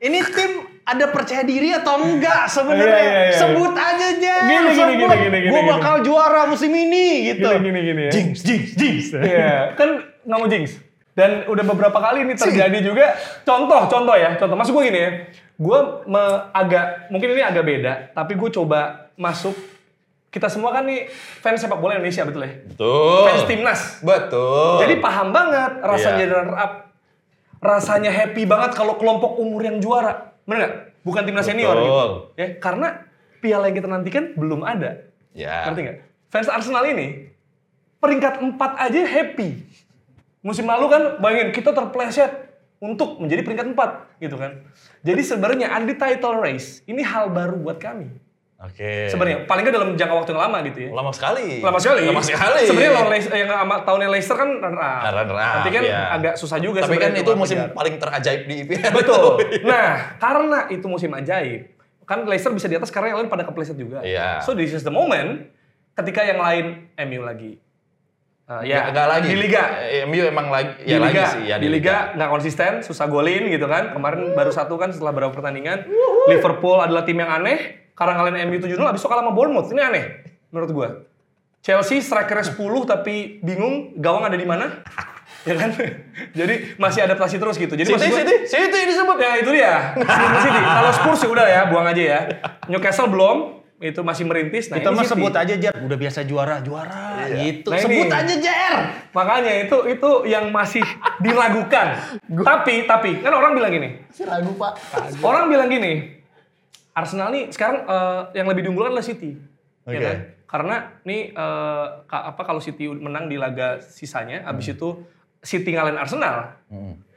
[0.00, 0.52] ini tim
[0.84, 3.00] ada percaya diri atau enggak sebenarnya?
[3.00, 3.38] Iya, iya, iya.
[3.40, 4.34] Sebut aja aja.
[4.44, 5.72] Gini, gini, gini, gini, gini, Gue gini.
[5.76, 7.48] bakal juara musim ini gitu.
[7.48, 8.12] Gini gini gini ya.
[8.12, 9.00] Jinx, jinx, jinx.
[9.16, 9.88] Iya, kan
[10.24, 10.76] nggak mau jinx.
[11.14, 13.14] Dan udah beberapa kali ini terjadi juga.
[13.46, 14.56] Contoh, contoh ya, contoh.
[14.58, 15.10] Maksud gue gini ya,
[15.56, 15.78] gue
[16.52, 19.54] agak, mungkin ini agak beda, tapi gue coba masuk.
[20.34, 22.58] Kita semua kan nih fans sepak bola Indonesia betul ya?
[22.66, 23.22] Betul.
[23.22, 23.80] Fans timnas.
[24.02, 24.82] Betul.
[24.82, 26.72] Jadi paham banget rasanya jadi runner up.
[27.62, 30.34] Rasanya happy banget kalau kelompok umur yang juara.
[30.42, 30.74] Bener nggak?
[31.06, 31.86] Bukan timnas senior Betul.
[31.86, 32.06] gitu.
[32.34, 32.88] Ya, karena
[33.38, 35.06] piala yang kita nantikan belum ada.
[35.38, 35.70] ya.
[35.70, 35.98] Ngerti nggak?
[36.34, 37.30] Fans Arsenal ini
[38.02, 39.62] peringkat 4 aja happy.
[40.42, 42.50] Musim lalu kan bayangin kita terpleset
[42.82, 44.66] untuk menjadi peringkat 4 gitu kan.
[45.06, 48.23] Jadi sebenarnya anti title race ini hal baru buat kami.
[48.64, 49.12] Oke.
[49.12, 50.90] Sebenarnya paling nggak dalam jangka waktu yang lama gitu ya.
[50.90, 51.48] lama sekali.
[51.60, 52.02] Lama sekali.
[52.08, 52.62] Lama sekali.
[52.64, 55.00] Sebenarnya lawan Leicester yang sama tahunnya Leicester kan runner up.
[55.04, 56.00] Runner up, Tapi kan iya.
[56.10, 57.76] agak susah juga Tapi kan itu musim ngejar.
[57.76, 58.92] paling terajaib di IPL.
[58.96, 59.26] Betul.
[59.68, 61.60] Nah, karena itu musim ajaib,
[62.02, 64.00] kan Leicester bisa di atas karena yang lain pada kepleset juga.
[64.00, 64.40] Iya.
[64.40, 65.52] So this is the moment
[65.94, 67.60] ketika yang lain MU lagi.
[68.44, 69.26] Uh, ya, Nggak lagi.
[69.26, 69.62] di liga.
[69.80, 70.84] Eh, MU emang lagi.
[70.84, 71.42] di Ya liga, lagi sih.
[71.48, 73.92] Ya, di liga nggak konsisten, susah golin gitu kan.
[73.92, 75.88] Kemarin baru satu kan setelah beberapa pertandingan.
[76.28, 77.83] Liverpool adalah tim yang aneh.
[77.94, 79.70] Karena kalian MU 7-0 abis itu kalah sama Bournemouth.
[79.70, 80.04] Ini aneh
[80.50, 80.88] menurut gua.
[81.64, 84.84] Chelsea strikernya 10 tapi bingung gawang ada di mana.
[85.48, 85.70] ya kan?
[86.34, 87.72] Jadi masih adaptasi terus gitu.
[87.72, 89.16] Jadi City, gua- City, City disebut.
[89.16, 89.74] Ya itu dia.
[89.96, 90.60] City City.
[90.60, 92.20] Kalau Spurs ya udah ya, buang aja ya.
[92.68, 94.72] Newcastle belum, itu masih merintis.
[94.72, 97.68] Nah, Kita mah sebut aja Jar, udah biasa juara, juara gitu.
[97.68, 98.16] Nah, sebut ini.
[98.16, 98.74] aja Jar.
[99.12, 100.84] Makanya itu itu yang masih
[101.20, 102.00] diragukan.
[102.48, 103.88] tapi tapi kan orang bilang gini.
[104.08, 104.78] Si lagu pak.
[105.20, 106.23] Orang bilang gini.
[106.94, 109.34] Arsenal nih sekarang eh, yang lebih diunggulkan adalah City.
[109.84, 109.98] Ya Oke.
[110.00, 110.18] kan?
[110.44, 111.34] Karena nih
[112.06, 115.02] ka- apa kalau City menang di laga sisanya, habis itu
[115.42, 116.54] City ngalahin Arsenal,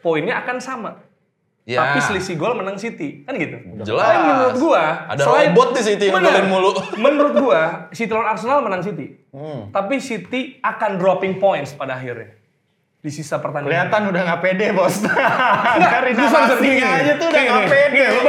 [0.01, 0.91] poinnya akan sama.
[1.61, 1.83] Ya.
[1.83, 3.59] Tapi selisih gol menang City, kan gitu.
[3.83, 4.07] Jelas.
[4.07, 6.71] Tapi menurut gua, Ada robot di City ngegolin mulu.
[7.03, 7.61] menurut gua,
[7.91, 9.19] City lawan Arsenal menang City.
[9.29, 9.67] Hmm.
[9.69, 12.39] Tapi City akan dropping points pada akhirnya.
[12.97, 13.69] Di sisa pertandingan.
[13.69, 14.95] Kelihatan udah nggak pede bos.
[15.83, 17.67] Dari narasinya aja tuh udah gini.
[17.69, 18.03] pede.
[18.09, 18.21] Lu.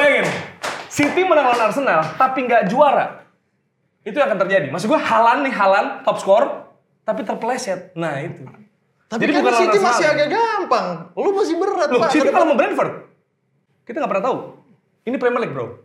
[0.98, 3.22] City menang lawan Arsenal, tapi nggak juara.
[4.02, 4.66] Itu yang akan terjadi.
[4.74, 6.46] Maksud gua Halan nih, Halan top score,
[7.06, 7.94] tapi terpeleset.
[7.94, 8.42] Nah itu.
[9.06, 10.86] Tapi Jadi kan bukan lawan City masih agak gampang.
[11.14, 12.10] Lu masih berat Loh, pak.
[12.10, 13.06] City kalau mau Brentford,
[13.86, 14.36] kita nggak pernah tahu.
[15.06, 15.78] Ini Premier League bro.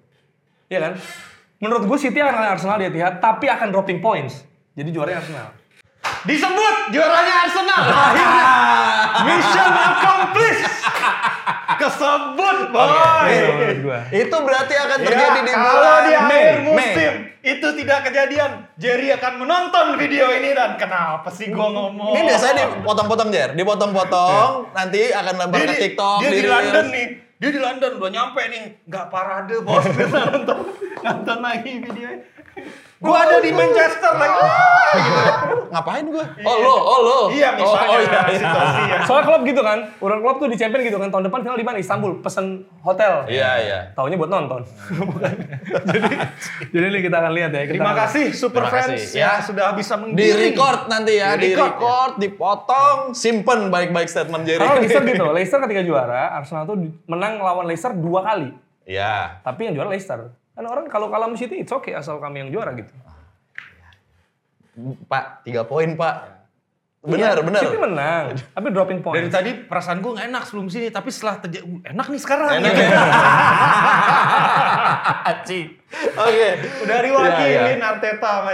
[0.74, 0.94] Iya kan?
[1.62, 4.42] Menurut gue City akan ngalahin Arsenal di Etihad, tapi akan dropping points.
[4.74, 5.48] Jadi juaranya Arsenal.
[6.26, 7.82] Disebut juaranya Arsenal.
[8.10, 8.48] Akhirnya
[9.30, 10.66] mission accomplished.
[11.82, 13.32] Kesebut, boy.
[13.82, 14.00] Gua.
[14.10, 16.46] Itu berarti akan Ya, terjadi di kalau di akhir Mei.
[16.64, 22.16] musim itu tidak kejadian, Jerry akan menonton video ini dan kenapa sih gua ngomong?
[22.16, 26.52] Ini biasanya dipotong-potong Jer, dipotong-potong, nanti akan lempar ke di, TikTok, dia di Reels.
[26.54, 27.08] London nih.
[27.34, 29.84] Dia di London udah nyampe nih, nggak parade bos.
[30.16, 30.58] Nonton,
[31.04, 32.24] nonton lagi videonya.
[33.04, 34.40] Gua ada di Manchester lagi.
[35.76, 36.24] Ngapain gua?
[36.40, 37.20] Oh lo, oh lo.
[37.36, 38.98] Iya, misalnya Oh, oh, iya, iya.
[39.04, 41.68] Soalnya klub gitu kan, orang klub tuh di champion gitu kan, tahun depan final di
[41.68, 41.78] mana?
[41.84, 43.28] Istanbul, pesen hotel.
[43.28, 43.80] Iya, iya.
[43.92, 44.64] Taunya buat nonton.
[45.04, 45.34] Bukan.
[45.92, 46.16] jadi,
[46.72, 47.62] jadi ini kita akan lihat ya.
[47.68, 49.32] Kita Terima kasih Super Terima Fans kasih, ya ya.
[49.44, 50.40] sudah bisa Di menggiring.
[50.56, 54.64] record nanti ya, Di di record, record, dipotong, simpen baik-baik statement Jerry.
[54.64, 58.56] Kalau Leicester gitu, Leicester ketika juara, Arsenal tuh menang lawan Leicester dua kali.
[58.88, 59.44] Iya.
[59.44, 60.32] Tapi yang juara Leicester.
[60.54, 62.94] Kan orang kalau kalah City, it's okay asal kami yang juara gitu.
[65.06, 66.43] Pak, tiga poin Pak.
[67.04, 67.62] Benar, Iya, benar.
[67.68, 69.20] City menang, tapi dropping point.
[69.20, 72.48] Dari tadi perasaan gue nggak enak sebelum sini, tapi setelah terjadi uh, enak nih sekarang.
[72.56, 72.88] Enak ya?
[76.16, 76.48] Oke.
[76.80, 78.52] Udah Iya, diwakilin Arteta sama.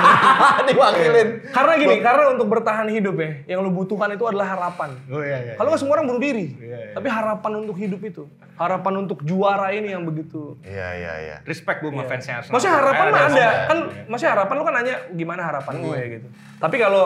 [0.68, 1.28] Diwakilin.
[1.52, 4.96] Karena gini, karena untuk bertahan hidup ya, yang lu butuhkan itu adalah harapan.
[5.06, 5.54] Oh iya iya.
[5.54, 8.24] Kalau nggak semua orang bunuh diri, Iya, tapi harapan untuk hidup itu,
[8.56, 10.56] harapan untuk juara ini yang begitu.
[10.64, 11.36] Iya, iya, iya.
[11.44, 12.52] Respect gue sama fansnya Arsenal.
[12.56, 16.28] Maksudnya harapan mah Eh, ada, kan maksudnya harapan lu kan nanya gimana harapan gue gitu.
[16.58, 17.04] Tapi kalau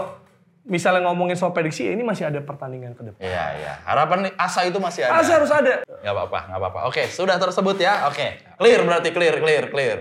[0.68, 3.20] misalnya ngomongin soal prediksi, ya ini masih ada pertandingan ke depan.
[3.24, 3.72] Iya, iya.
[3.88, 5.18] Harapan asa itu masih ada.
[5.18, 5.74] Masih harus ada.
[5.83, 6.81] Gak apa-apa, gak apa-apa.
[6.92, 8.07] Oke, sudah tersebut ya.
[8.07, 8.38] Oke.
[8.61, 9.98] Clear berarti clear, clear, clear.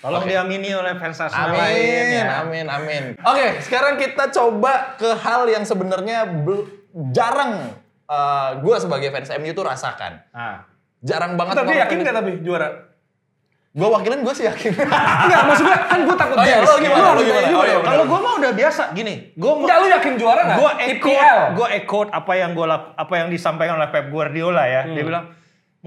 [0.00, 2.40] Tolong diamini oleh fans Arsenal lain Amin, ya.
[2.40, 3.04] amin, amin.
[3.20, 6.24] Oke, sekarang kita coba ke hal yang sebenarnya
[7.12, 7.76] jarang
[8.60, 10.24] gue sebagai fans MU tuh rasakan.
[10.32, 11.56] Nah, Jarang banget.
[11.56, 12.89] Tapi yakin nggak tapi juara?
[13.70, 14.74] Gue wakilin gue sih yakin.
[15.30, 17.48] Enggak, maksud gue kan gue takut Oh iya, lo gimana, lo gimana?
[17.54, 19.14] Oh iya, kalau gue mah udah biasa gini.
[19.38, 20.58] Gue Enggak, lu yakin juara nggak?
[20.58, 21.10] gue echo
[21.54, 24.90] gue echo apa yang gue apa yang disampaikan oleh Pep Guardiola ya.
[24.90, 25.30] Dia bilang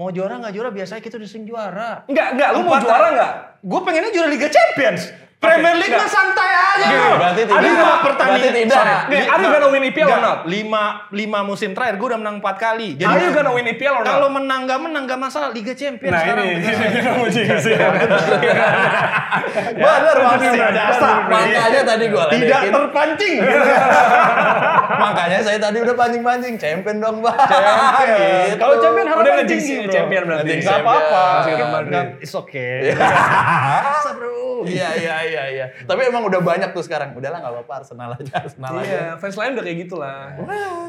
[0.00, 2.08] mau juara nggak juara biasanya kita udah sering juara.
[2.08, 3.32] Enggak, enggak, lu mau juara nggak?
[3.60, 5.02] Gue pengennya juara Liga Champions.
[5.44, 6.16] Premier League mah enggak.
[6.16, 6.86] santai aja.
[6.88, 7.08] Gini.
[7.34, 7.58] Berarti tidak.
[7.58, 8.54] Ada lima Berarti pertandingan.
[8.54, 8.74] tidak.
[8.74, 10.38] Sorry, Nih, li- are you nah, gonna win EPL or not?
[10.46, 12.88] Lima, lima musim terakhir gue udah menang empat kali.
[12.94, 14.08] Jadi Are you gonna win EPL or not?
[14.14, 16.44] kalau menang gak menang gak masalah Liga Champions Nah sekarang.
[16.46, 17.88] ini, ini kita mau ya.
[19.74, 20.16] Bener,
[20.72, 21.10] asa.
[21.26, 23.38] Makanya tadi gue Tidak terpancing.
[25.04, 26.54] Makanya saya tadi udah pancing-pancing.
[26.56, 27.34] Champion dong, Bang.
[27.34, 28.44] Champion.
[28.46, 28.58] Gitu.
[28.58, 29.06] Kalau champion
[29.44, 29.92] tinggi, bro.
[29.92, 30.52] champion berarti.
[30.60, 31.24] Gak apa-apa.
[32.20, 32.94] It's okay.
[32.94, 34.64] Bisa, bro.
[34.64, 35.66] Iya, iya, iya, iya.
[35.84, 37.12] Tapi emang udah banyak tuh sekarang.
[37.24, 38.84] Udahlah nggak apa-apa, Arsenal aja, Arsenal aja.
[38.84, 40.18] Iya, fans lain udah kayak gitulah.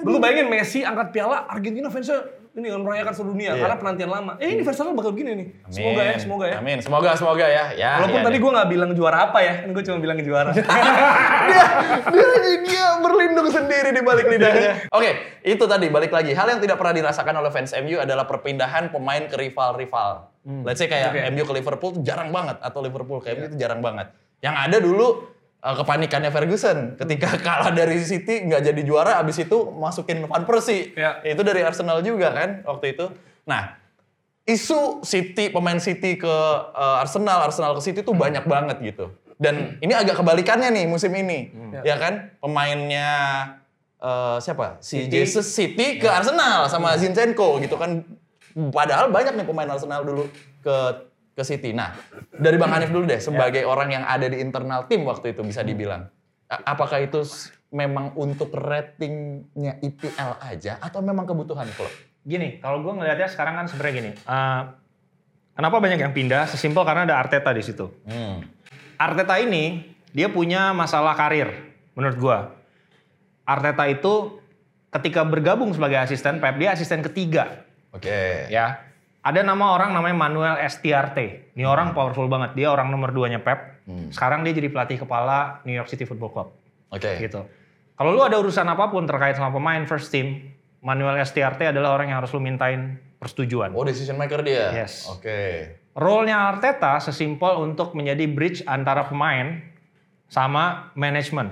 [0.04, 2.20] Lu bayangin Messi angkat piala, Argentina fansnya
[2.56, 3.68] ini kan merayakan seluruh dunia Iya.
[3.68, 4.32] karena penantian lama.
[4.40, 5.48] Eh ini fans Arsenal bakal begini nih.
[5.72, 6.56] Semoga ya, semoga ya.
[6.60, 7.66] Amin, semoga, semoga ya.
[7.72, 8.44] ya Walaupun ya, tadi ya.
[8.44, 10.52] gue nggak bilang juara apa ya, kan gue cuma bilang juara.
[10.56, 11.66] dia,
[12.12, 12.28] dia,
[12.64, 14.92] dia berlindung sendiri di balik lidahnya.
[14.92, 15.10] Oke,
[15.44, 16.36] itu tadi balik lagi.
[16.36, 20.32] Hal yang tidak pernah dirasakan oleh fans MU adalah perpindahan pemain ke rival-rival.
[20.46, 21.20] Let's say kayak Oke.
[21.34, 24.14] MU ke Liverpool tuh jarang banget atau Liverpool ke MU itu jarang banget.
[24.40, 25.08] Yang ada dulu
[25.66, 30.94] uh, kepanikannya Ferguson ketika kalah dari City nggak jadi juara abis itu masukin Van Persie.
[30.94, 31.26] Ya.
[31.26, 33.10] Itu dari Arsenal juga kan waktu itu.
[33.50, 33.74] Nah,
[34.46, 39.10] isu City pemain City ke uh, Arsenal, Arsenal ke City tuh banyak banget gitu.
[39.36, 41.52] Dan ini agak kebalikannya nih musim ini,
[41.84, 42.32] ya kan?
[42.40, 43.12] Pemainnya
[44.00, 44.80] uh, siapa?
[44.80, 45.12] Si City.
[45.12, 48.00] Jesus City ke Arsenal sama Zinchenko gitu kan.
[48.56, 50.32] Padahal banyak nih pemain Arsenal dulu
[50.64, 50.76] ke
[51.36, 51.76] ke City.
[51.76, 51.92] Nah,
[52.32, 55.62] dari Bang Hanif dulu deh sebagai orang yang ada di internal tim waktu itu bisa
[55.62, 56.08] dibilang.
[56.48, 57.22] Apakah itu
[57.76, 61.92] memang untuk ratingnya IPL aja atau memang kebutuhan klub?
[62.24, 64.12] Gini, kalau gue ngelihatnya sekarang kan sebenarnya gini.
[64.16, 64.62] eh,
[65.54, 66.48] kenapa banyak yang pindah?
[66.48, 67.92] Sesimpel karena ada Arteta di situ.
[68.08, 68.48] Hmm.
[68.96, 71.52] Arteta ini dia punya masalah karir
[72.00, 72.38] menurut gua.
[73.44, 74.40] Arteta itu
[74.96, 78.48] ketika bergabung sebagai asisten Pep dia asisten ketiga Oke.
[78.48, 78.80] ya.
[79.26, 81.50] Ada nama orang namanya Manuel Estiarte.
[81.58, 82.54] Ini orang powerful banget.
[82.54, 83.82] Dia orang nomor duanya Pep.
[84.14, 86.48] Sekarang dia jadi pelatih kepala New York City Football Club
[86.94, 87.18] Oke.
[87.18, 87.42] gitu.
[87.98, 92.14] Kalau lu ada urusan apa pun terkait sama pemain first team, Manuel Estiarte adalah orang
[92.14, 93.74] yang harus lu mintain persetujuan.
[93.74, 94.70] Oh, decision maker dia.
[94.78, 95.10] Yes.
[95.10, 95.74] Oke.
[95.98, 99.64] Role-nya Arteta sesimpel untuk menjadi bridge antara pemain
[100.28, 101.50] sama manajemen,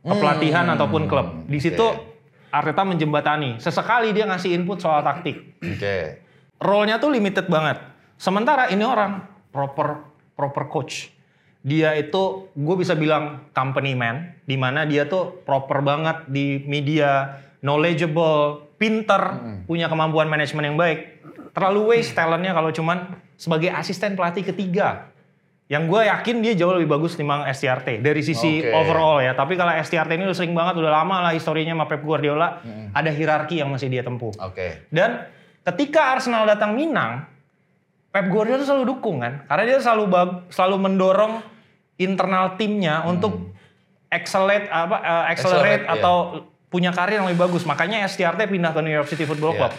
[0.00, 1.46] kepelatihan ataupun klub.
[1.46, 2.00] Di situ Hmm.
[2.00, 2.10] oke.
[2.54, 3.58] Arteta menjembatani.
[3.58, 5.58] Sesekali dia ngasih input soal taktik.
[5.58, 6.23] Oke.
[6.64, 7.76] Role-nya tuh limited banget.
[8.16, 9.20] Sementara ini orang
[9.52, 10.00] proper
[10.32, 11.12] proper coach.
[11.60, 17.40] Dia itu gue bisa bilang company man, di mana dia tuh proper banget di media,
[17.64, 21.24] knowledgeable, pinter, punya kemampuan manajemen yang baik.
[21.56, 25.08] Terlalu waste talentnya kalau cuman sebagai asisten pelatih ketiga.
[25.64, 28.68] Yang gue yakin dia jauh lebih bagus timbang STRT dari sisi Oke.
[28.68, 29.32] overall ya.
[29.32, 32.60] Tapi kalau STRT ini udah sering banget, udah lama lah historinya sama Pep Guardiola.
[32.92, 34.36] Ada hierarki yang masih dia tempuh.
[34.44, 34.84] Oke.
[34.92, 35.24] Dan
[35.64, 37.24] ketika Arsenal datang Minang,
[38.12, 40.04] Pep Guardiola tuh selalu dukung kan, karena dia selalu
[40.52, 41.32] selalu mendorong
[41.98, 43.50] internal timnya untuk
[44.06, 45.94] accelerate apa eh, accelerate, Accelerate, iya.
[45.98, 46.16] atau
[46.70, 47.66] punya karir yang lebih bagus.
[47.66, 49.60] Makanya STRT pindah ke New York City Football Iya.
[49.66, 49.74] Club.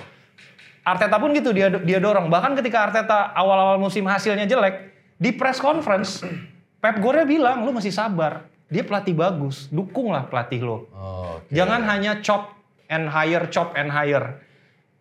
[0.85, 2.29] Arteta pun gitu dia dia dorong.
[2.29, 6.21] Bahkan ketika Arteta awal-awal musim hasilnya jelek di press conference
[6.83, 8.45] Pep Guardiola bilang lu masih sabar.
[8.65, 10.89] Dia pelatih bagus, dukunglah pelatih lo.
[10.89, 11.53] Oh, oke.
[11.53, 12.49] Jangan hanya chop
[12.89, 14.41] and hire, chop and hire.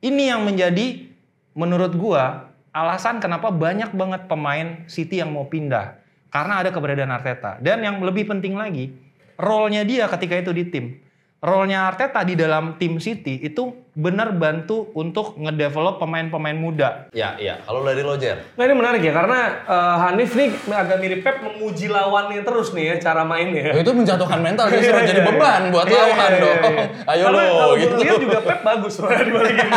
[0.04, 1.08] Ini yang menjadi
[1.56, 5.96] menurut gua alasan kenapa banyak banget pemain City yang mau pindah.
[6.28, 7.56] Karena ada keberadaan Arteta.
[7.62, 8.92] Dan yang lebih penting lagi,
[9.40, 10.98] role-nya dia ketika itu di tim.
[11.40, 17.06] Role-nya Arteta di dalam tim City itu benar bantu untuk ngedevelop pemain-pemain muda.
[17.14, 17.62] Ya, iya.
[17.62, 18.42] Kalau dari lo, Jer?
[18.58, 22.84] Nah ini menarik ya karena eh, Hanif nih agak mirip Pep memuji lawannya terus nih
[22.90, 23.70] ya cara mainnya.
[23.70, 26.58] itu menjatuhkan mental jadi iya, beban buat iya, lawan iya, iya, dong.
[26.74, 26.84] iya.
[27.14, 27.94] Ayo Karena lo kalau gitu.
[28.02, 29.68] lihat juga Pep bagus sebenarnya dibalikin.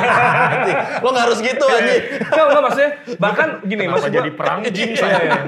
[0.97, 2.03] Lo nggak harus gitu anjing.
[2.17, 5.17] Enggak, enggak maksudnya bahkan gini Kenapa maksud jadi perang jin saya?
[5.21, 5.41] iya.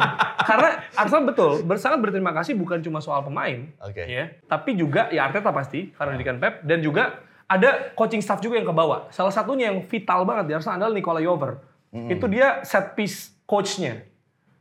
[0.45, 4.03] Karena Arsenal betul sangat berterima kasih bukan cuma soal pemain, Oke.
[4.03, 8.62] ya, tapi juga ya Arteta pasti karena didikan Pep dan juga ada coaching staff juga
[8.62, 9.09] yang ke bawah.
[9.09, 11.57] Salah satunya yang vital banget di Arsenal adalah Nicola Jover.
[11.89, 14.05] Itu dia set piece coachnya.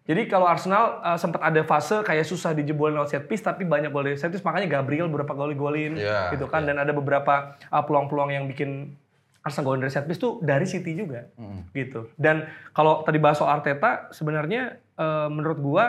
[0.09, 3.93] Jadi kalau Arsenal uh, sempat ada fase kayak susah dijebolin lewat set piece tapi banyak
[3.93, 7.61] gol dari set piece makanya Gabriel beberapa gol golin Iya, gitu kan dan ada beberapa
[7.69, 8.97] uh, peluang-peluang yang bikin
[9.45, 11.29] Arsenal golin dari set piece tuh dari City juga
[11.77, 12.09] gitu.
[12.17, 15.85] Dan kalau tadi bahas soal Arteta sebenarnya uh, menurut gua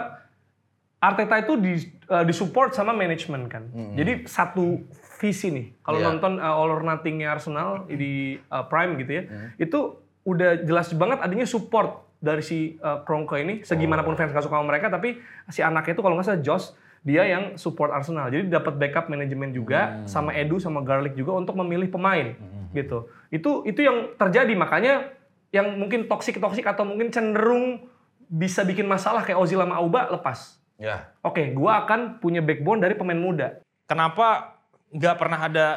[0.99, 1.79] Arteta itu di
[2.11, 3.71] uh, disupport sama manajemen kan.
[3.95, 4.83] Jadi satu
[5.19, 5.67] visi nih.
[5.83, 6.07] Kalau Iya.
[6.15, 9.23] nonton uh, All or Nothing-nya Arsenal di uh, Prime gitu ya,
[9.59, 9.79] itu
[10.23, 13.61] udah jelas banget adanya support dari si uh, Kroenke ini.
[13.61, 15.19] Segimanapun fans gak suka sama mereka, tapi
[15.51, 16.71] si anaknya itu kalau nggak salah Josh,
[17.03, 18.27] dia yang support Arsenal.
[18.31, 22.35] Jadi dapat backup manajemen juga sama Edu sama Garlic juga untuk memilih pemain
[22.75, 23.07] gitu.
[23.31, 25.15] Itu itu yang terjadi makanya
[25.49, 27.87] yang mungkin toksik toksik atau mungkin cenderung
[28.29, 30.59] bisa bikin masalah kayak Ozil sama Auba lepas.
[30.77, 31.11] Ya.
[31.25, 33.59] Oke, gua akan punya backbone dari pemain muda.
[33.89, 34.58] Kenapa
[34.93, 35.67] nggak pernah ada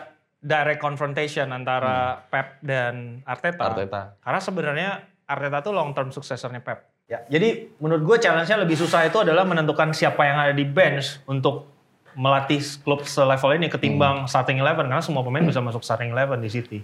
[0.42, 3.72] direct confrontation antara Pep dan Arteta?
[3.72, 4.02] Arteta.
[4.18, 4.90] Karena sebenarnya
[5.28, 6.90] Arteta tuh long term suksesornya Pep.
[7.10, 11.20] Ya, jadi menurut gue challenge-nya lebih susah itu adalah menentukan siapa yang ada di bench
[11.28, 11.68] untuk
[12.12, 16.48] melatih klub selevel ini ketimbang starting eleven karena semua pemain bisa masuk starting eleven di
[16.52, 16.78] City.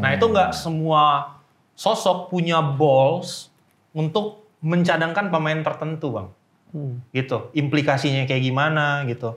[0.00, 1.36] Nah itu nggak semua
[1.76, 3.48] sosok punya balls
[3.96, 6.28] untuk mencadangkan pemain tertentu bang.
[7.10, 9.36] Gitu, implikasinya kayak gimana gitu.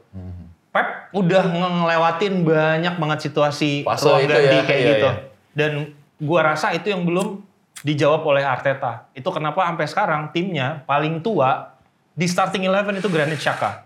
[0.73, 5.05] Pep udah ngelewatin banyak banget situasi Fase ruang itu ganti ya, kayak iya, gitu.
[5.05, 5.21] iya.
[5.53, 5.71] Dan
[6.17, 7.45] gua rasa itu yang belum
[7.85, 9.05] dijawab oleh Arteta.
[9.13, 11.77] Itu kenapa sampai sekarang timnya paling tua
[12.17, 13.85] di starting eleven itu Granit Xhaka.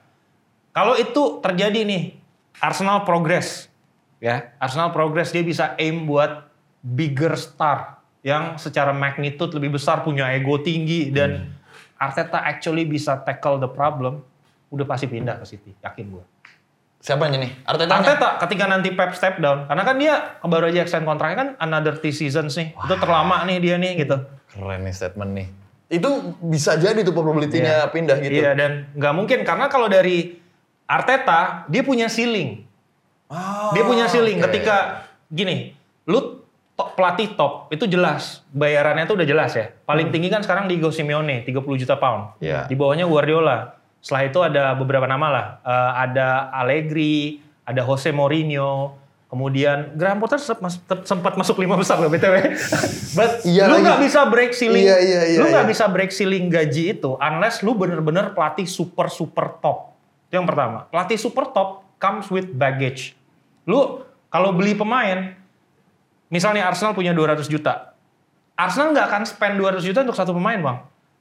[0.71, 2.15] Kalau itu terjadi nih,
[2.63, 3.67] Arsenal progress.
[4.23, 6.47] Ya, Arsenal progress dia bisa aim buat
[6.79, 11.51] bigger star yang secara magnitude lebih besar, punya ego tinggi dan
[11.97, 14.21] Arteta actually bisa tackle the problem,
[14.69, 16.13] udah pasti pindah ke City, yakin
[16.97, 17.05] gua.
[17.05, 17.51] Siapanya nih?
[17.63, 17.93] Arteta.
[17.93, 21.93] Arteta ketika nanti Pep step down, karena kan dia baru aja extend kontraknya kan another
[21.95, 22.73] three seasons nih.
[22.73, 24.17] Itu terlama nih dia nih gitu.
[24.51, 25.47] Keren nih statement nih.
[25.87, 28.43] Itu bisa jadi tuh probability-nya pindah gitu.
[28.43, 30.35] Iya dan nggak mungkin karena kalau dari
[30.87, 32.63] Arteta dia punya ceiling.
[33.27, 34.47] Oh, Dia punya ceiling oke.
[34.47, 35.75] ketika gini,
[36.07, 36.47] lu
[36.79, 39.67] top, pelatih top itu jelas bayarannya tuh udah jelas ya.
[39.83, 42.39] Paling tinggi kan sekarang Diego Simeone 30 juta pound.
[42.39, 42.71] Iya.
[42.71, 43.76] Di bawahnya Guardiola.
[44.01, 45.45] Setelah itu ada beberapa nama lah.
[45.65, 48.95] Eh, ada Allegri, ada Jose Mourinho,
[49.27, 50.39] kemudian Graham Potter
[51.03, 52.55] sempat masuk lima besar loh btw.
[53.17, 54.87] But Iya lu nggak bisa break ceiling.
[54.87, 55.71] Iya, iya, iya, lu nggak iya.
[55.71, 59.91] bisa break ceiling gaji itu unless lu bener-bener pelatih super super top.
[60.31, 60.87] Itu yang pertama.
[60.87, 63.19] Pelatih super top comes with baggage.
[63.67, 65.35] Lu kalau beli pemain,
[66.31, 67.95] misalnya Arsenal punya 200 juta.
[68.55, 70.77] Arsenal nggak akan spend 200 juta untuk satu pemain, Bang.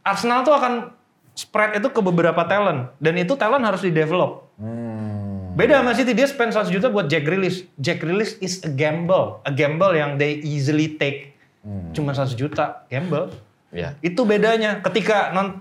[0.06, 0.94] Arsenal tuh akan
[1.36, 2.90] spread itu ke beberapa talent.
[2.96, 4.48] Dan itu talent harus di-develop.
[4.56, 5.52] Hmm.
[5.56, 7.64] Beda sama City, dia spend 100 juta buat Jack Grealish.
[7.80, 9.40] Jack Grealish is a gamble.
[9.44, 11.32] A gamble yang they easily take.
[11.92, 13.32] Cuma 100 juta, gamble.
[13.72, 13.96] Iya.
[14.00, 14.78] Itu bedanya.
[14.80, 15.60] Ketika non-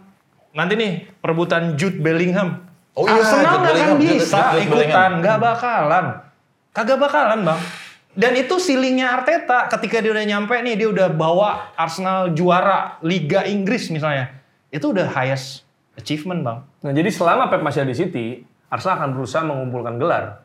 [0.51, 2.63] nanti nih perebutan Jude Bellingham.
[2.95, 6.05] Oh iya, Arsenal Jude nggak akan Bellingham, Jude- bisa Jude ikutan, nggak bakalan.
[6.71, 7.59] Kagak bakalan bang.
[8.15, 13.43] Dan itu ceilingnya Arteta ketika dia udah nyampe nih, dia udah bawa Arsenal juara Liga
[13.43, 14.31] Inggris misalnya.
[14.71, 15.64] Itu udah highest
[15.99, 16.57] achievement bang.
[16.85, 18.27] Nah, jadi selama Pep masih ada di City,
[18.69, 20.44] Arsenal akan berusaha mengumpulkan gelar.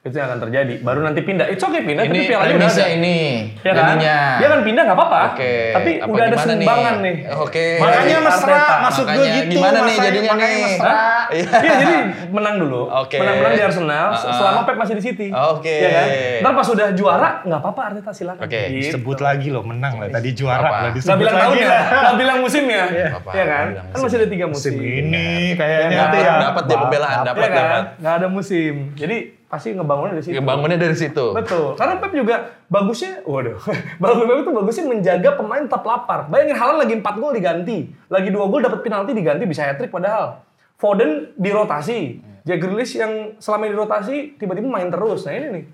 [0.00, 0.74] Itu yang akan terjadi.
[0.80, 1.44] Baru nanti pindah.
[1.46, 2.86] It's okay pindah, tapi Ini pialanya udah ada.
[2.88, 3.18] ini.
[3.60, 3.84] Ya kan?
[3.84, 4.16] jadinya.
[4.40, 5.20] Dia kan pindah nggak apa-apa.
[5.30, 5.52] Oke.
[5.70, 7.16] Tapi Apa udah ada sumbangan nih.
[7.36, 7.66] Oke.
[7.76, 9.50] Makanya Dari mesra, maksud gue Makanya gitu.
[9.52, 10.64] gimana nih jadinya makanya nih?
[10.64, 10.92] mesra.
[11.30, 11.44] Iya.
[11.60, 11.96] Iya jadi
[12.28, 12.82] menang dulu.
[12.88, 13.16] Oke.
[13.20, 14.32] Menang-menang di Arsenal Uh-uh.
[14.32, 15.28] selama Pep masih di City.
[15.30, 15.76] Oke.
[15.76, 16.06] Iya kan?
[16.40, 18.40] Ntar pas udah juara nggak apa-apa Arteta silakan.
[18.40, 18.60] Oke.
[18.72, 18.96] Gitu.
[18.96, 20.08] Sebut lagi loh, menang lah.
[20.08, 20.64] Tadi juara Apa?
[20.64, 22.82] lah Nggak disebut bilang lagi nggak bilang musimnya.
[23.12, 23.30] Apa?
[23.30, 23.66] Iya kan?
[23.68, 24.72] Bilang Kan masih ada tiga musim.
[24.74, 26.16] Ini Iya kayaknya kan?
[26.16, 26.32] ya.
[26.42, 27.52] Dapat dia pembelaan, Iya dapat kan?
[27.52, 27.82] dapat.
[28.00, 28.74] Nggak ada musim.
[28.96, 29.18] Jadi
[29.50, 30.38] pasti ngebangunnya dari situ.
[30.40, 31.24] Bangunnya dari situ.
[31.34, 31.74] Betul.
[31.74, 32.36] Karena Pep juga
[32.70, 33.58] bagusnya, waduh,
[34.02, 36.30] bagus Pep itu bagusnya menjaga pemain tetap lapar.
[36.30, 39.90] Bayangin Haaland lagi 4 gol diganti, lagi 2 gol dapat penalti diganti bisa hat trick
[39.90, 40.38] padahal.
[40.78, 45.26] Foden dirotasi, Jack Grealish yang selama ini dirotasi tiba-tiba main terus.
[45.26, 45.64] Nah ini nih,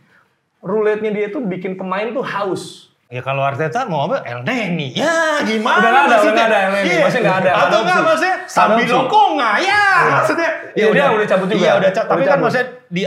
[0.59, 2.91] roulette-nya dia tuh bikin pemain tuh haus.
[3.07, 4.19] Ya kalau Arteta mau apa?
[4.27, 4.91] El Neni.
[4.91, 6.35] Ya gimana Udah ada, maksudnya?
[6.35, 6.89] udah ada El Neni.
[6.91, 6.99] Iya.
[7.07, 8.09] Maksudnya nggak ada, Atau ada nggak opsi.
[8.11, 8.87] maksudnya Sambil.
[8.91, 9.51] Lokonga.
[9.63, 10.51] Ya maksudnya.
[10.75, 11.61] Ya udah, udah cabut juga.
[11.63, 12.03] Iya udah cabut.
[12.03, 12.43] Udah Tapi kan cabut.
[12.43, 13.03] maksudnya di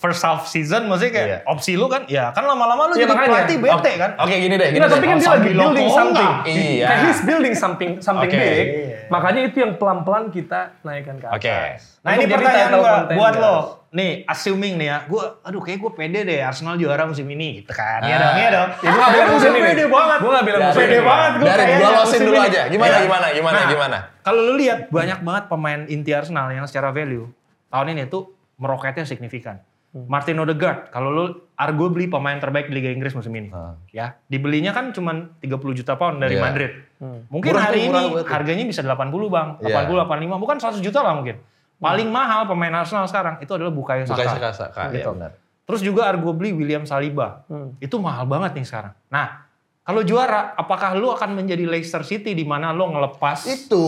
[0.00, 1.38] first half season maksudnya kayak Iya.
[1.44, 3.28] opsi lu kan ya kan lama-lama lu Iya, jadi makanya.
[3.30, 4.10] pelatih bete kan.
[4.16, 4.68] Oke gini deh.
[4.70, 6.30] Gini Nah, tapi kan dia sambil lagi building something.
[6.46, 6.86] Iya.
[6.88, 8.40] Kayak he's building something something Oke.
[8.40, 8.66] big.
[9.06, 11.36] Makanya itu yang pelan-pelan kita naikkan ke atas.
[11.36, 11.58] Oke.
[12.00, 13.56] Nah Untuk ini pertanyaan gua buat lo.
[13.90, 17.74] Nih, assuming nih ya, gua aduh kayak gue pede deh Arsenal juara musim ini gitu
[17.74, 18.00] kan.
[18.00, 18.20] Iya Ah.
[18.22, 18.68] dong, iya dong.
[18.78, 19.66] Ya, gua nggak bilang musim ini.
[19.66, 20.18] Pede banget.
[20.18, 21.04] Gua nggak bilang musim Pede ini.
[21.04, 22.60] banget gua Dari gua losin dulu aja.
[22.64, 23.00] Gimana, Iya.
[23.02, 23.98] gimana, gimana, Nah, gimana?
[24.22, 27.26] Kalau lu lihat banyak banget pemain inti Arsenal yang secara value
[27.68, 29.58] tahun ini tuh meroketnya signifikan.
[29.90, 30.06] Hmm.
[30.06, 33.50] Martin Odegaard, kalau lu arguably pemain terbaik di Liga Inggris musim ini.
[33.50, 33.74] Ah.
[33.90, 36.42] Ya, dibelinya kan cuma 30 juta pound dari Iya.
[36.42, 36.70] Madrid.
[36.96, 37.26] Hmm.
[37.26, 38.24] Mungkin Murah hari murah ini tuh.
[38.24, 39.82] harganya bisa 80 bang, Iya.
[39.82, 41.42] 80 85, bukan 100 juta lah mungkin.
[41.76, 44.14] Paling mahal pemain Arsenal sekarang itu adalah Bukayo Saka.
[44.14, 44.82] Bukan Saka, Saka.
[44.92, 45.10] Gitu.
[45.10, 45.32] Benar.
[45.64, 47.42] Terus juga arguably William Saliba.
[47.46, 47.74] Hmm.
[47.78, 48.94] Itu mahal banget nih sekarang.
[49.08, 49.42] Nah,
[49.80, 53.82] kalau juara, apakah lu akan menjadi Leicester City di mana lu ngelepas Itu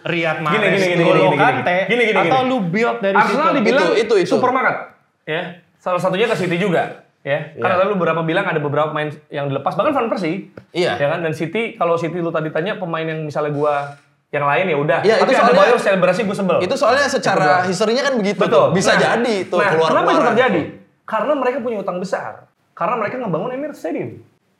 [0.00, 2.48] Riyad Gini, Mahrez, gini, gini, N'Golo gini, gini, Kante, gini, gini, atau gini.
[2.48, 3.56] lu build dari Arsenal situ?
[3.58, 4.30] dibilang Itu, itu, itu.
[4.30, 4.93] supermarket.
[5.24, 5.60] Ya.
[5.76, 7.04] Salah satunya ke City juga.
[7.24, 7.56] Ya, Iya.
[7.56, 10.52] karena lalu beberapa bilang ada beberapa pemain yang dilepas, bahkan Van Persie.
[10.70, 11.00] Iya.
[11.00, 13.96] Ya kan, dan City kalau City lu tadi tanya pemain yang misalnya gua
[14.28, 15.00] yang lain ya udah.
[15.00, 16.58] Iya, Tapi itu ada soalnya- Bayer selebrasi gue sebel.
[16.60, 18.36] itu soalnya secara historinya kan begitu.
[18.36, 18.64] Betul.
[18.68, 18.76] tuh.
[18.76, 20.62] Bisa Nah, jadi tuh nah, keluar Kenapa itu terjadi?
[21.04, 22.32] Karena mereka punya utang besar.
[22.74, 24.10] Karena mereka ngebangun Emirates Stadium.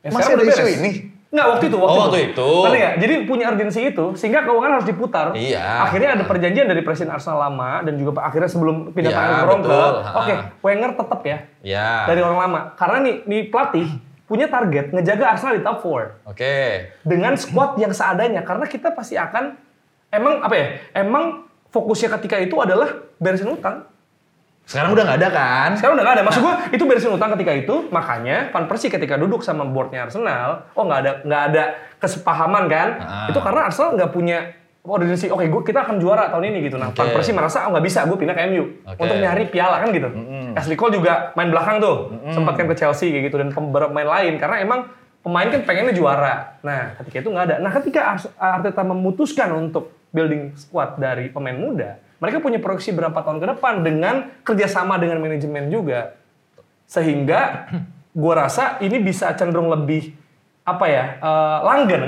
[0.01, 0.91] Yang Masih ada isu ini?
[1.35, 1.77] Enggak, waktu itu.
[1.77, 2.49] Waktu, Oh, waktu itu.
[2.63, 2.95] Ngerti nggak?
[3.03, 5.27] Jadi punya urgensi itu, sehingga keuangan harus diputar.
[5.35, 5.83] Iya.
[5.83, 9.75] Akhirnya ada perjanjian dari Presiden Arsenal lama, dan juga akhirnya sebelum pindah Iya, tangan ke
[10.15, 10.43] oke, Ha.
[10.63, 12.07] Wenger tetap ya, Ya.
[12.07, 12.61] dari orang lama.
[12.79, 13.91] Karena nih, nih pelatih
[14.25, 16.55] punya target ngejaga Arsenal di top 4 Oke.
[17.03, 19.53] dengan squad yang seadanya karena kita pasti akan
[20.09, 20.67] emang apa ya
[20.97, 22.89] emang fokusnya ketika itu adalah
[23.21, 23.85] beresin utang
[24.65, 25.71] Sekarang udah nggak ada kan?
[25.77, 29.15] sekarang udah nggak ada maksud gua itu beresin utang ketika itu makanya Van Persie ketika
[29.15, 31.65] duduk sama boardnya Arsenal oh nggak ada nggak ada
[31.99, 33.29] kesepahaman kan Ah.
[33.29, 34.39] itu karena Arsenal nggak punya
[34.83, 37.15] urgensi oke gua kita akan juara tahun ini gitu nah Van Oke.
[37.15, 39.01] Persie merasa oh nggak bisa gue pindah ke MU Oke.
[39.01, 40.09] untuk nyari piala kan gitu
[40.53, 41.97] Ashley Cole juga main belakang tuh
[42.31, 44.81] sempat kan ke Chelsea kayak gitu dan pemain lain karena emang
[45.21, 48.01] pemain kan pengennya juara nah ketika itu nggak ada nah ketika
[48.37, 53.75] Arteta memutuskan untuk building squad dari pemain muda mereka punya proyeksi berapa tahun ke depan
[53.83, 54.15] dengan
[54.47, 56.15] kerjasama dengan manajemen juga
[56.87, 57.71] sehingga
[58.15, 60.15] gua rasa ini bisa cenderung lebih
[60.65, 62.07] apa ya eh, langgeng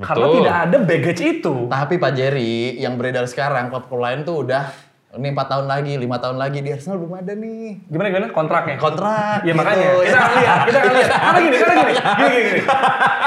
[0.00, 0.36] karena Betul.
[0.40, 4.72] tidak ada baggage itu Tapi Pak Jerry yang beredar sekarang klub-klub lain tuh udah
[5.12, 8.80] ini empat tahun lagi, lima tahun lagi di Arsenal belum ada nih gimana gimana kontraknya
[8.80, 9.44] kontrak.
[9.44, 9.60] Ya gitu.
[9.60, 11.10] makanya kita akan lihat, kita akan lihat.
[11.12, 12.60] Karena gini, karena gini, gini, gini, gini.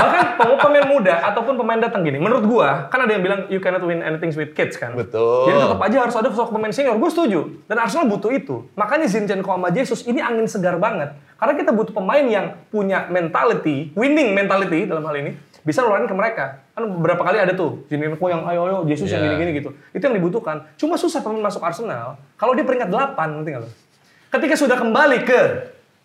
[0.01, 3.61] Bahkan pem- pemain muda ataupun pemain datang gini, menurut gua kan ada yang bilang you
[3.61, 4.97] cannot win anything with kids kan.
[4.97, 5.45] Betul.
[5.45, 6.97] Jadi tetap aja harus ada sosok pemain senior.
[6.97, 7.39] Gue setuju.
[7.69, 8.65] Dan Arsenal butuh itu.
[8.73, 11.13] Makanya Zinchenko sama Jesus ini angin segar banget.
[11.37, 16.17] Karena kita butuh pemain yang punya mentality, winning mentality dalam hal ini, bisa nularin ke
[16.17, 16.64] mereka.
[16.75, 19.31] Kan beberapa kali ada tuh, Zinchenko yang ayo ayo, Jesus yang Iya.
[19.31, 19.69] gini-gini gitu.
[19.89, 20.67] Itu yang dibutuhkan.
[20.75, 23.69] Cuma susah pemain masuk Arsenal kalau dia peringkat 8, ngerti nggak lo?
[24.29, 25.39] Ketika sudah kembali ke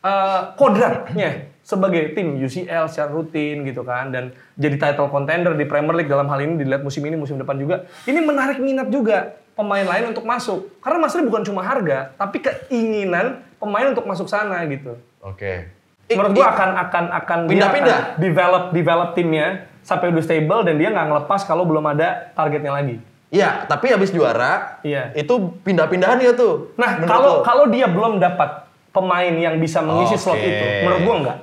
[0.01, 1.31] eh, kodratnya
[1.61, 4.25] sebagai tim UCL secara rutin gitu kan dan
[4.57, 7.85] jadi title contender di Premier League dalam hal ini dilihat musim ini musim depan juga
[8.07, 13.27] ini menarik minat juga pemain lain untuk masuk karena masalahnya bukan cuma harga tapi keinginan
[13.55, 15.69] pemain untuk masuk sana gitu Oke.
[16.09, 18.01] menurut gua akan akan akan Pindah-pindah.
[18.17, 22.97] develop develop timnya sampai udah stable dan dia nggak ngelepas kalau belum ada targetnya lagi
[23.31, 25.15] Iya, tapi habis juara, Iya.
[25.15, 26.75] itu pindah-pindahan ya tuh.
[26.75, 27.43] Nah, kalau lo?
[27.47, 30.51] kalau dia belum dapat pemain yang bisa mengisi slot Oke.
[30.51, 31.39] itu, menurut gua enggak.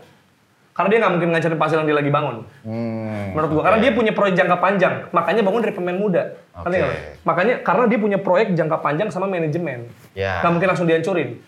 [0.76, 2.36] Karena dia nggak mungkin ngancurin pasal yang dia lagi bangun.
[2.68, 6.24] Hmm, Menurut gua, karena dia punya proyek jangka panjang, makanya bangun dari pemain muda.
[6.60, 6.88] Lo?
[7.24, 9.88] Makanya karena dia punya proyek jangka panjang sama manajemen.
[10.12, 10.44] Ya.
[10.44, 11.40] Nggak mungkin langsung dihancurin.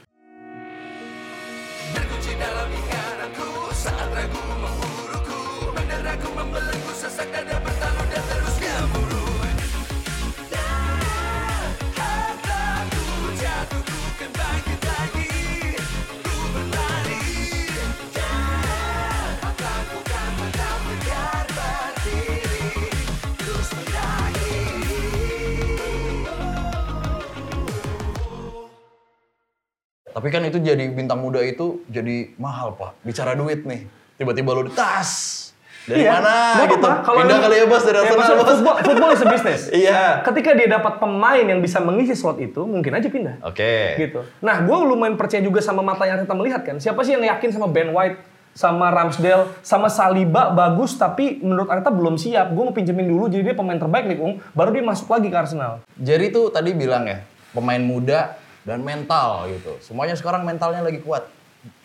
[30.20, 32.92] Tapi kan itu jadi bintang muda itu jadi mahal pak.
[33.08, 33.88] Bicara duit nih,
[34.20, 35.48] tiba-tiba lo di tas.
[35.88, 36.88] Dari Iya, mana nggak gitu?
[37.08, 38.36] Kalau Pindah kali ya bos dari Ya, Arsenal bos.
[38.52, 39.62] Football, football is a business.
[39.80, 40.20] Iya.
[40.28, 43.40] Ketika dia dapat pemain yang bisa mengisi slot itu, mungkin aja pindah.
[43.48, 43.96] Oke.
[43.96, 44.20] Gitu.
[44.44, 46.84] Nah, gue lumayan percaya juga sama mata yang kita melihat kan.
[46.84, 48.20] Siapa sih yang yakin sama Ben White,
[48.52, 52.52] sama Ramsdale, sama Saliba bagus, tapi menurut Arteta belum siap.
[52.52, 54.44] Gue mau pinjemin dulu, jadi dia pemain terbaik nih, Ung.
[54.52, 55.80] Baru dia masuk lagi ke Arsenal.
[55.96, 57.24] Jerry tuh tadi bilang ya,
[57.56, 58.36] pemain muda
[58.70, 59.82] dan mental gitu.
[59.82, 61.26] Semuanya sekarang mentalnya lagi kuat.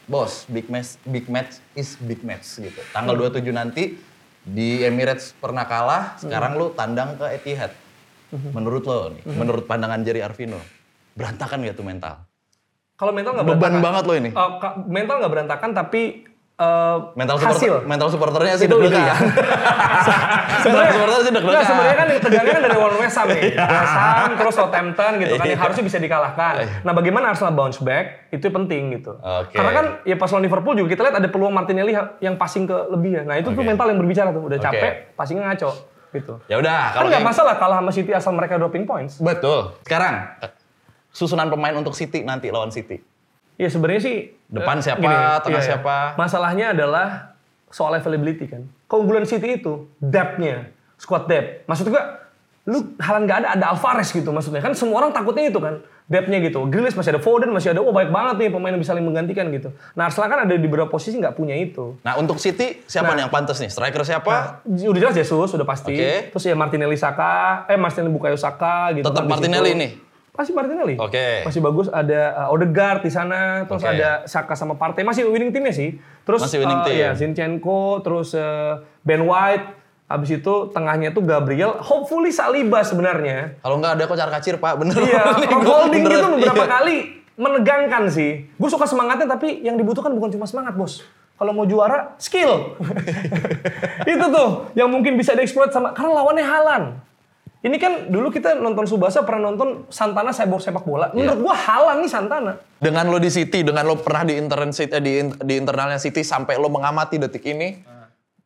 [0.05, 2.77] Bos, big match, big match is big match gitu.
[2.93, 3.97] Tanggal 27 nanti
[4.45, 7.73] di Emirates pernah kalah, sekarang lu tandang ke Etihad.
[8.53, 10.61] Menurut lo nih, menurut pandangan Jerry Arvino,
[11.17, 12.21] berantakan gak tuh mental?
[12.95, 13.81] Kalau mental nggak Beban berantakan.
[13.83, 14.31] banget lo ini.
[14.35, 16.03] Ka- mental nggak berantakan, tapi
[16.55, 17.51] eh, Mental hasil.
[17.51, 19.01] supporter, mental supporternya sih deg-degan.
[19.01, 19.15] iya.
[20.65, 21.51] Mental supporter sih deg-degan.
[21.51, 23.43] Nggak, sebenarnya kan tegangnya kan dari West West Ham nih.
[23.75, 25.59] West Ham, terus Southampton gitu kan, yang Iya.
[25.61, 26.53] harusnya bisa dikalahkan.
[26.81, 29.13] Nah bagaimana Arsenal bounce back, itu penting gitu.
[29.17, 29.53] Oke.
[29.53, 32.77] Karena kan ya pas lawan Liverpool juga kita lihat ada peluang Martinelli yang passing ke
[32.89, 33.23] lebih ya.
[33.23, 33.67] Nah itu tuh Oke.
[33.67, 35.71] mental yang berbicara tuh, udah capek, passingnya ngaco
[36.13, 36.39] gitu.
[36.47, 39.19] Ya udah, Kan kalau nggak masalah kalah sama City asal mereka dropping points.
[39.19, 39.75] Betul.
[39.83, 40.31] Sekarang
[41.11, 43.03] susunan pemain untuk City nanti lawan City.
[43.55, 44.17] Ya sebenarnya sih
[44.51, 45.11] Depan eh, siapa,
[45.43, 45.69] tengah iya, iya.
[45.79, 45.97] siapa?
[46.19, 47.35] Masalahnya adalah
[47.71, 48.63] soal availability kan.
[48.87, 51.67] Keunggulan City itu depth-nya, squad depth.
[51.67, 52.25] Maksud gua
[52.65, 56.41] lu halan nggak ada ada Alvarez gitu maksudnya kan semua orang takutnya itu kan depth-nya
[56.45, 56.69] gitu.
[56.69, 59.49] Grealish masih ada Foden, masih ada oh baik banget nih pemain yang bisa saling menggantikan
[59.49, 59.73] gitu.
[59.97, 61.97] Nah, Arsenal kan ada di beberapa posisi nggak punya itu.
[62.05, 63.17] Nah untuk City siapa Nah.
[63.17, 63.73] nih yang pantas nih?
[63.73, 64.65] Striker siapa?
[64.65, 65.97] Udah jelas Jesus sudah pasti.
[65.97, 66.33] Oke.
[66.33, 69.09] Terus ya Martinelli Saka, eh Martinelli Bukayo Saka gitu.
[69.09, 69.91] Tetap kan Martinelli nih?
[70.35, 70.99] Pasti Martinelli.
[70.99, 71.47] Oke.
[71.47, 73.95] Masih bagus ada uh, Odegaard di sana, terus Oke.
[73.95, 75.95] ada Saka sama Partey masih winning timnya sih.
[76.27, 76.99] Terus Masih winning uh, team.
[76.99, 79.63] ya Zinchenko, terus uh, Ben White,
[80.05, 83.63] habis itu tengahnya tuh Gabriel, hopefully Saliba sebenarnya.
[83.63, 84.99] Kalau nggak ada kocar kacir pak, bener.
[84.99, 85.23] Iya,
[85.71, 86.11] holding beneran.
[86.11, 86.73] gitu beberapa Iya.
[86.73, 86.97] kali
[87.35, 88.31] menegangkan sih.
[88.53, 91.07] Gue suka semangatnya tapi yang dibutuhkan bukan cuma semangat, Bos.
[91.35, 92.75] Kalau mau juara, skill.
[94.07, 96.83] itu tuh yang mungkin bisa dieksploit sama karena lawannya Halan.
[97.65, 101.09] Ini kan dulu kita nonton Subasa pernah nonton Santana cyborg sepak bola.
[101.17, 101.33] Iya.
[101.33, 102.53] Menurut gua Halan nih Santana.
[102.77, 106.61] Dengan lo di City, dengan lo pernah di intern City, di, di internalnya City sampai
[106.61, 107.81] lo mengamati detik ini,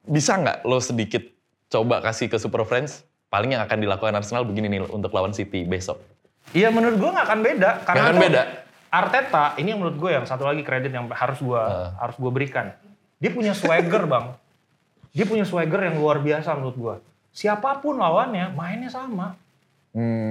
[0.07, 1.27] bisa nggak lo sedikit
[1.67, 3.03] coba kasih ke Super Friends?
[3.27, 5.99] Paling yang akan dilakukan Arsenal begini nih untuk lawan City besok.
[6.55, 7.71] Iya menurut gue nggak akan beda.
[7.83, 8.43] Karena akan beda?
[8.89, 11.63] Arteta ini yang menurut gue yang satu lagi kredit yang harus gue
[11.99, 12.71] harus gue berikan.
[13.19, 14.31] Dia punya swagger bang.
[15.11, 16.95] Dia punya swagger yang luar biasa menurut gue.
[17.39, 19.39] Siapa pun lawannya mainnya sama.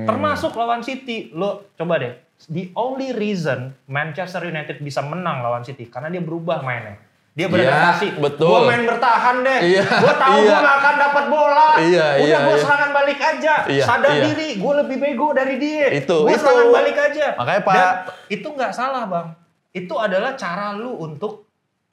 [0.03, 1.31] Termasuk lawan City.
[1.31, 2.11] Lo coba deh.
[2.51, 6.99] The only reason Manchester United bisa menang lawan City karena dia berubah mainnya.
[7.37, 8.17] Dia beradaptasi.
[8.17, 8.49] Iya, betul.
[8.49, 9.59] Gue main bertahan deh.
[9.61, 10.49] Iya, Gue tahu iya.
[10.49, 11.69] gue gak akan dapat bola.
[11.77, 12.63] Iya, Udah iya, gue iya.
[12.65, 13.53] serangan balik aja.
[13.69, 14.23] Iya, Sadar iya.
[14.25, 14.49] diri.
[14.57, 15.87] Gue lebih bego dari dia.
[15.93, 17.37] Itu, Gue serangan balik aja.
[17.37, 17.75] Makanya, Pak.
[17.77, 17.93] Dan
[18.33, 19.27] itu nggak salah bang.
[19.69, 21.45] Itu adalah cara lu untuk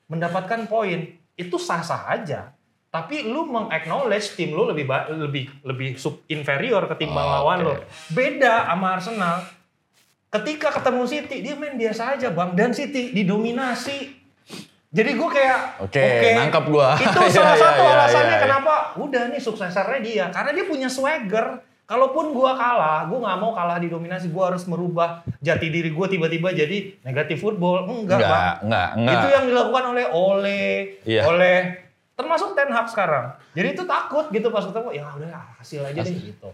[0.08, 1.12] mendapatkan poin.
[1.36, 2.56] Itu sah-sah aja.
[2.94, 7.66] Tapi lu meng-acknowledge tim lu lebih lebih lebih sub inferior ketimbang Oh, lawan oke.
[7.66, 7.74] lu.
[8.08, 9.42] Beda sama Arsenal.
[10.30, 14.22] Ketika ketemu City dia main biasa aja bang dan City didominasi.
[14.88, 16.94] Jadi gue kayak Oke, nangkep gua.
[16.94, 18.42] Itu Iya, salah iya, satu iya, alasannya iya.
[18.46, 21.46] kenapa udah nih suksesornya dia karena dia punya swagger.
[21.84, 24.30] Kalaupun gua kalah, gua nggak mau kalah didominasi.
[24.30, 27.84] Gua harus merubah jati diri gua tiba-tiba jadi negatif football.
[27.84, 28.54] Enggak, Enggak, bang.
[28.62, 29.14] enggak, enggak.
[29.14, 30.62] Itu yang dilakukan oleh Ole,
[31.04, 31.22] Iya.
[31.26, 31.56] oleh
[32.14, 33.34] termasuk Ten Hag sekarang.
[33.54, 36.48] Jadi itu takut gitu pas ketemu, ya udah hasil aja deh gitu.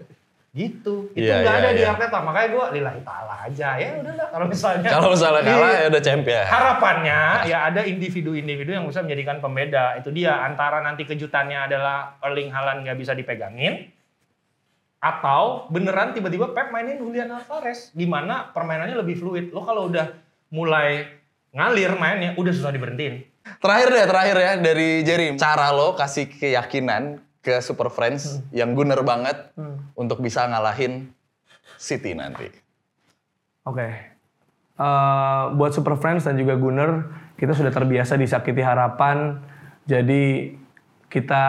[0.50, 1.14] Gitu.
[1.14, 1.94] Itu Iya, nggak iya, ada di iya.
[1.94, 2.18] Arteta.
[2.26, 3.68] Makanya gua lillahi ta'ala aja.
[3.78, 4.88] Ya udahlah kalau misalnya.
[4.90, 6.42] Kalau misalnya kalah ya udah champion.
[6.42, 9.94] Harapannya ya ada individu-individu yang bisa menjadikan pembeda.
[10.02, 13.94] Itu dia antara nanti kejutannya adalah Erling Haaland nggak bisa dipegangin
[15.00, 19.54] atau beneran tiba-tiba Pep mainin Julian Alvarez di mana permainannya lebih fluid.
[19.54, 20.18] Lo kalau udah
[20.50, 21.06] mulai
[21.54, 23.22] ngalir mainnya udah susah diberhentiin.
[23.58, 25.34] Terakhir deh, terakhir ya dari Jerry.
[25.34, 29.50] Cara lo kasih keyakinan ke Super Friends yang gunner banget
[29.98, 31.10] untuk bisa ngalahin
[31.80, 32.46] City nanti.
[33.64, 33.88] Oke.
[34.80, 37.04] Eh, buat Super Friends dan juga Gunner,
[37.36, 39.40] kita sudah terbiasa disakiti harapan.
[39.84, 40.56] Jadi
[41.08, 41.44] kita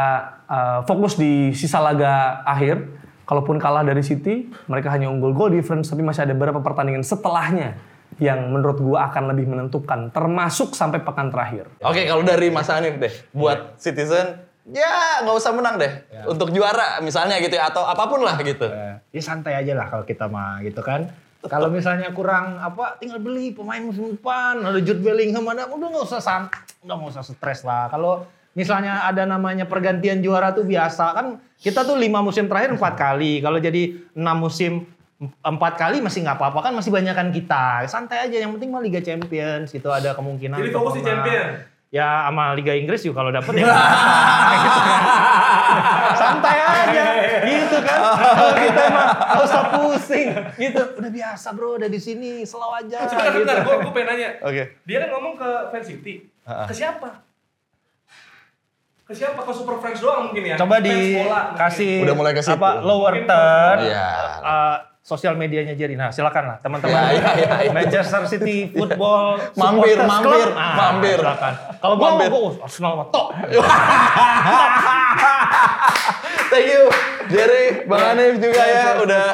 [0.47, 2.99] eh, fokus di sisa laga akhir.
[3.27, 7.79] Kalaupun kalah dari City, mereka hanya unggul goal difference, tapi masih ada beberapa pertandingan setelahnya
[8.21, 11.65] yang menurut gua akan lebih menentukan, termasuk sampai pekan terakhir.
[11.81, 14.37] Oke, kalau dari Mas Hanif deh, buat Citizen,
[14.69, 15.89] ya nggak usah menang deh.
[16.29, 18.69] Untuk juara misalnya gitu ya, atau apa pun lah gitu.
[19.09, 21.09] Ya santai aja lah kalau kita mah gitu kan.
[21.41, 26.05] Kalau misalnya kurang apa, tinggal beli pemain musim depan, ada Jude Bellingham ada, udah nggak
[26.05, 26.45] usah san,
[26.85, 27.89] udah nggak usah stres lah.
[27.89, 32.93] Kalau misalnya ada namanya pergantian juara tuh biasa kan, kita tuh lima musim terakhir empat
[32.93, 34.85] kali, kalau jadi enam musim
[35.21, 37.85] empat kali masih nggak apa-apa kan masih banyakan kita.
[37.85, 40.57] Santai aja yang penting mah Liga Champions gitu ada kemungkinan.
[40.57, 41.09] Jadi fokus di menang.
[41.21, 41.47] champion.
[41.91, 43.61] Ya sama Liga Inggris juga kalau dapet ya.
[43.61, 45.01] gitu kan.
[46.13, 47.03] Santai aja
[47.43, 47.99] gitu kan.
[48.31, 50.81] Kalau kita mah nggak usah pusing gitu.
[50.97, 53.05] Udah biasa bro, udah di sini slow aja.
[53.05, 53.43] Sebentar, gitu.
[53.43, 54.29] sebentar, gue gue pengen nanya.
[54.41, 54.63] Oke.
[54.83, 56.13] Dia kan ngomong ke fans City.
[56.41, 57.09] Ke siapa?
[59.03, 59.39] Ke siapa?
[59.43, 60.55] Ke Super Friends doang mungkin ya?
[60.55, 61.53] Coba bola mungkin.
[61.53, 62.55] dikasih Udah mulai ke situ.
[62.55, 64.09] apa lower third Iya.
[64.39, 67.71] uh, sosial medianya jadi nah silakan lah teman-teman Ya, ya, ya, ya.
[67.71, 70.53] Manchester City Football Mampir, mampir, Club.
[70.53, 71.17] Nah, mampir.
[71.17, 72.29] silakan kalau gua Mampir.
[72.29, 73.27] mau gua Arsenal mah tok
[76.47, 76.83] Thank you
[77.27, 79.27] Jerry, Bang Hanif juga ya udah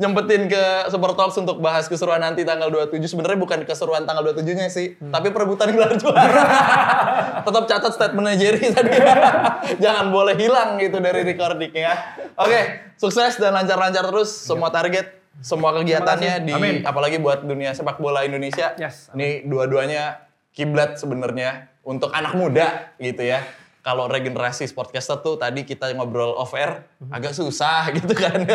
[0.00, 2.96] nyempetin ke Super Talks untuk bahas keseruan nanti tanggal 27.
[3.04, 6.44] Sebenarnya bukan keseruan tanggal 27-nya sih, tapi perebutan gelar juara.
[7.46, 8.92] Tetap catat statementnya Jerry tadi.
[9.76, 11.92] Jangan boleh hilang gitu dari recordingnya.
[12.40, 15.12] Oke, sukses dan lancar-lancar terus semua target,
[15.44, 16.76] semua kegiatannya di Amin.
[16.88, 18.72] apalagi buat dunia sepak bola Indonesia.
[18.80, 19.12] Yes.
[19.12, 20.24] Ini dua-duanya
[20.56, 23.44] kiblat sebenarnya untuk anak muda gitu ya.
[23.82, 28.46] Kalau regenerasi sportcaster tuh tadi kita ngobrol off air agak susah gitu kan.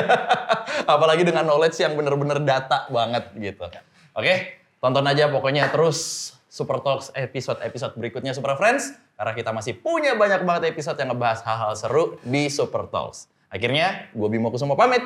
[0.88, 3.68] Apalagi dengan knowledge yang bener-bener data banget gitu.
[4.16, 8.96] Oke, tonton aja pokoknya terus Super Talks episode-episode berikutnya Super Friends.
[9.20, 13.28] Karena kita masih punya banyak banget episode yang ngebahas hal-hal seru di Super Talks.
[13.52, 15.04] Akhirnya, gue Bimo Kusumo pamit.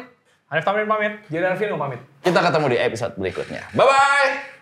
[0.51, 2.03] Hanif Tamrin pamit Jadi Arvino pamit.
[2.19, 3.72] Kita ketemu di episode berikutnya.
[3.72, 4.61] Bye-bye!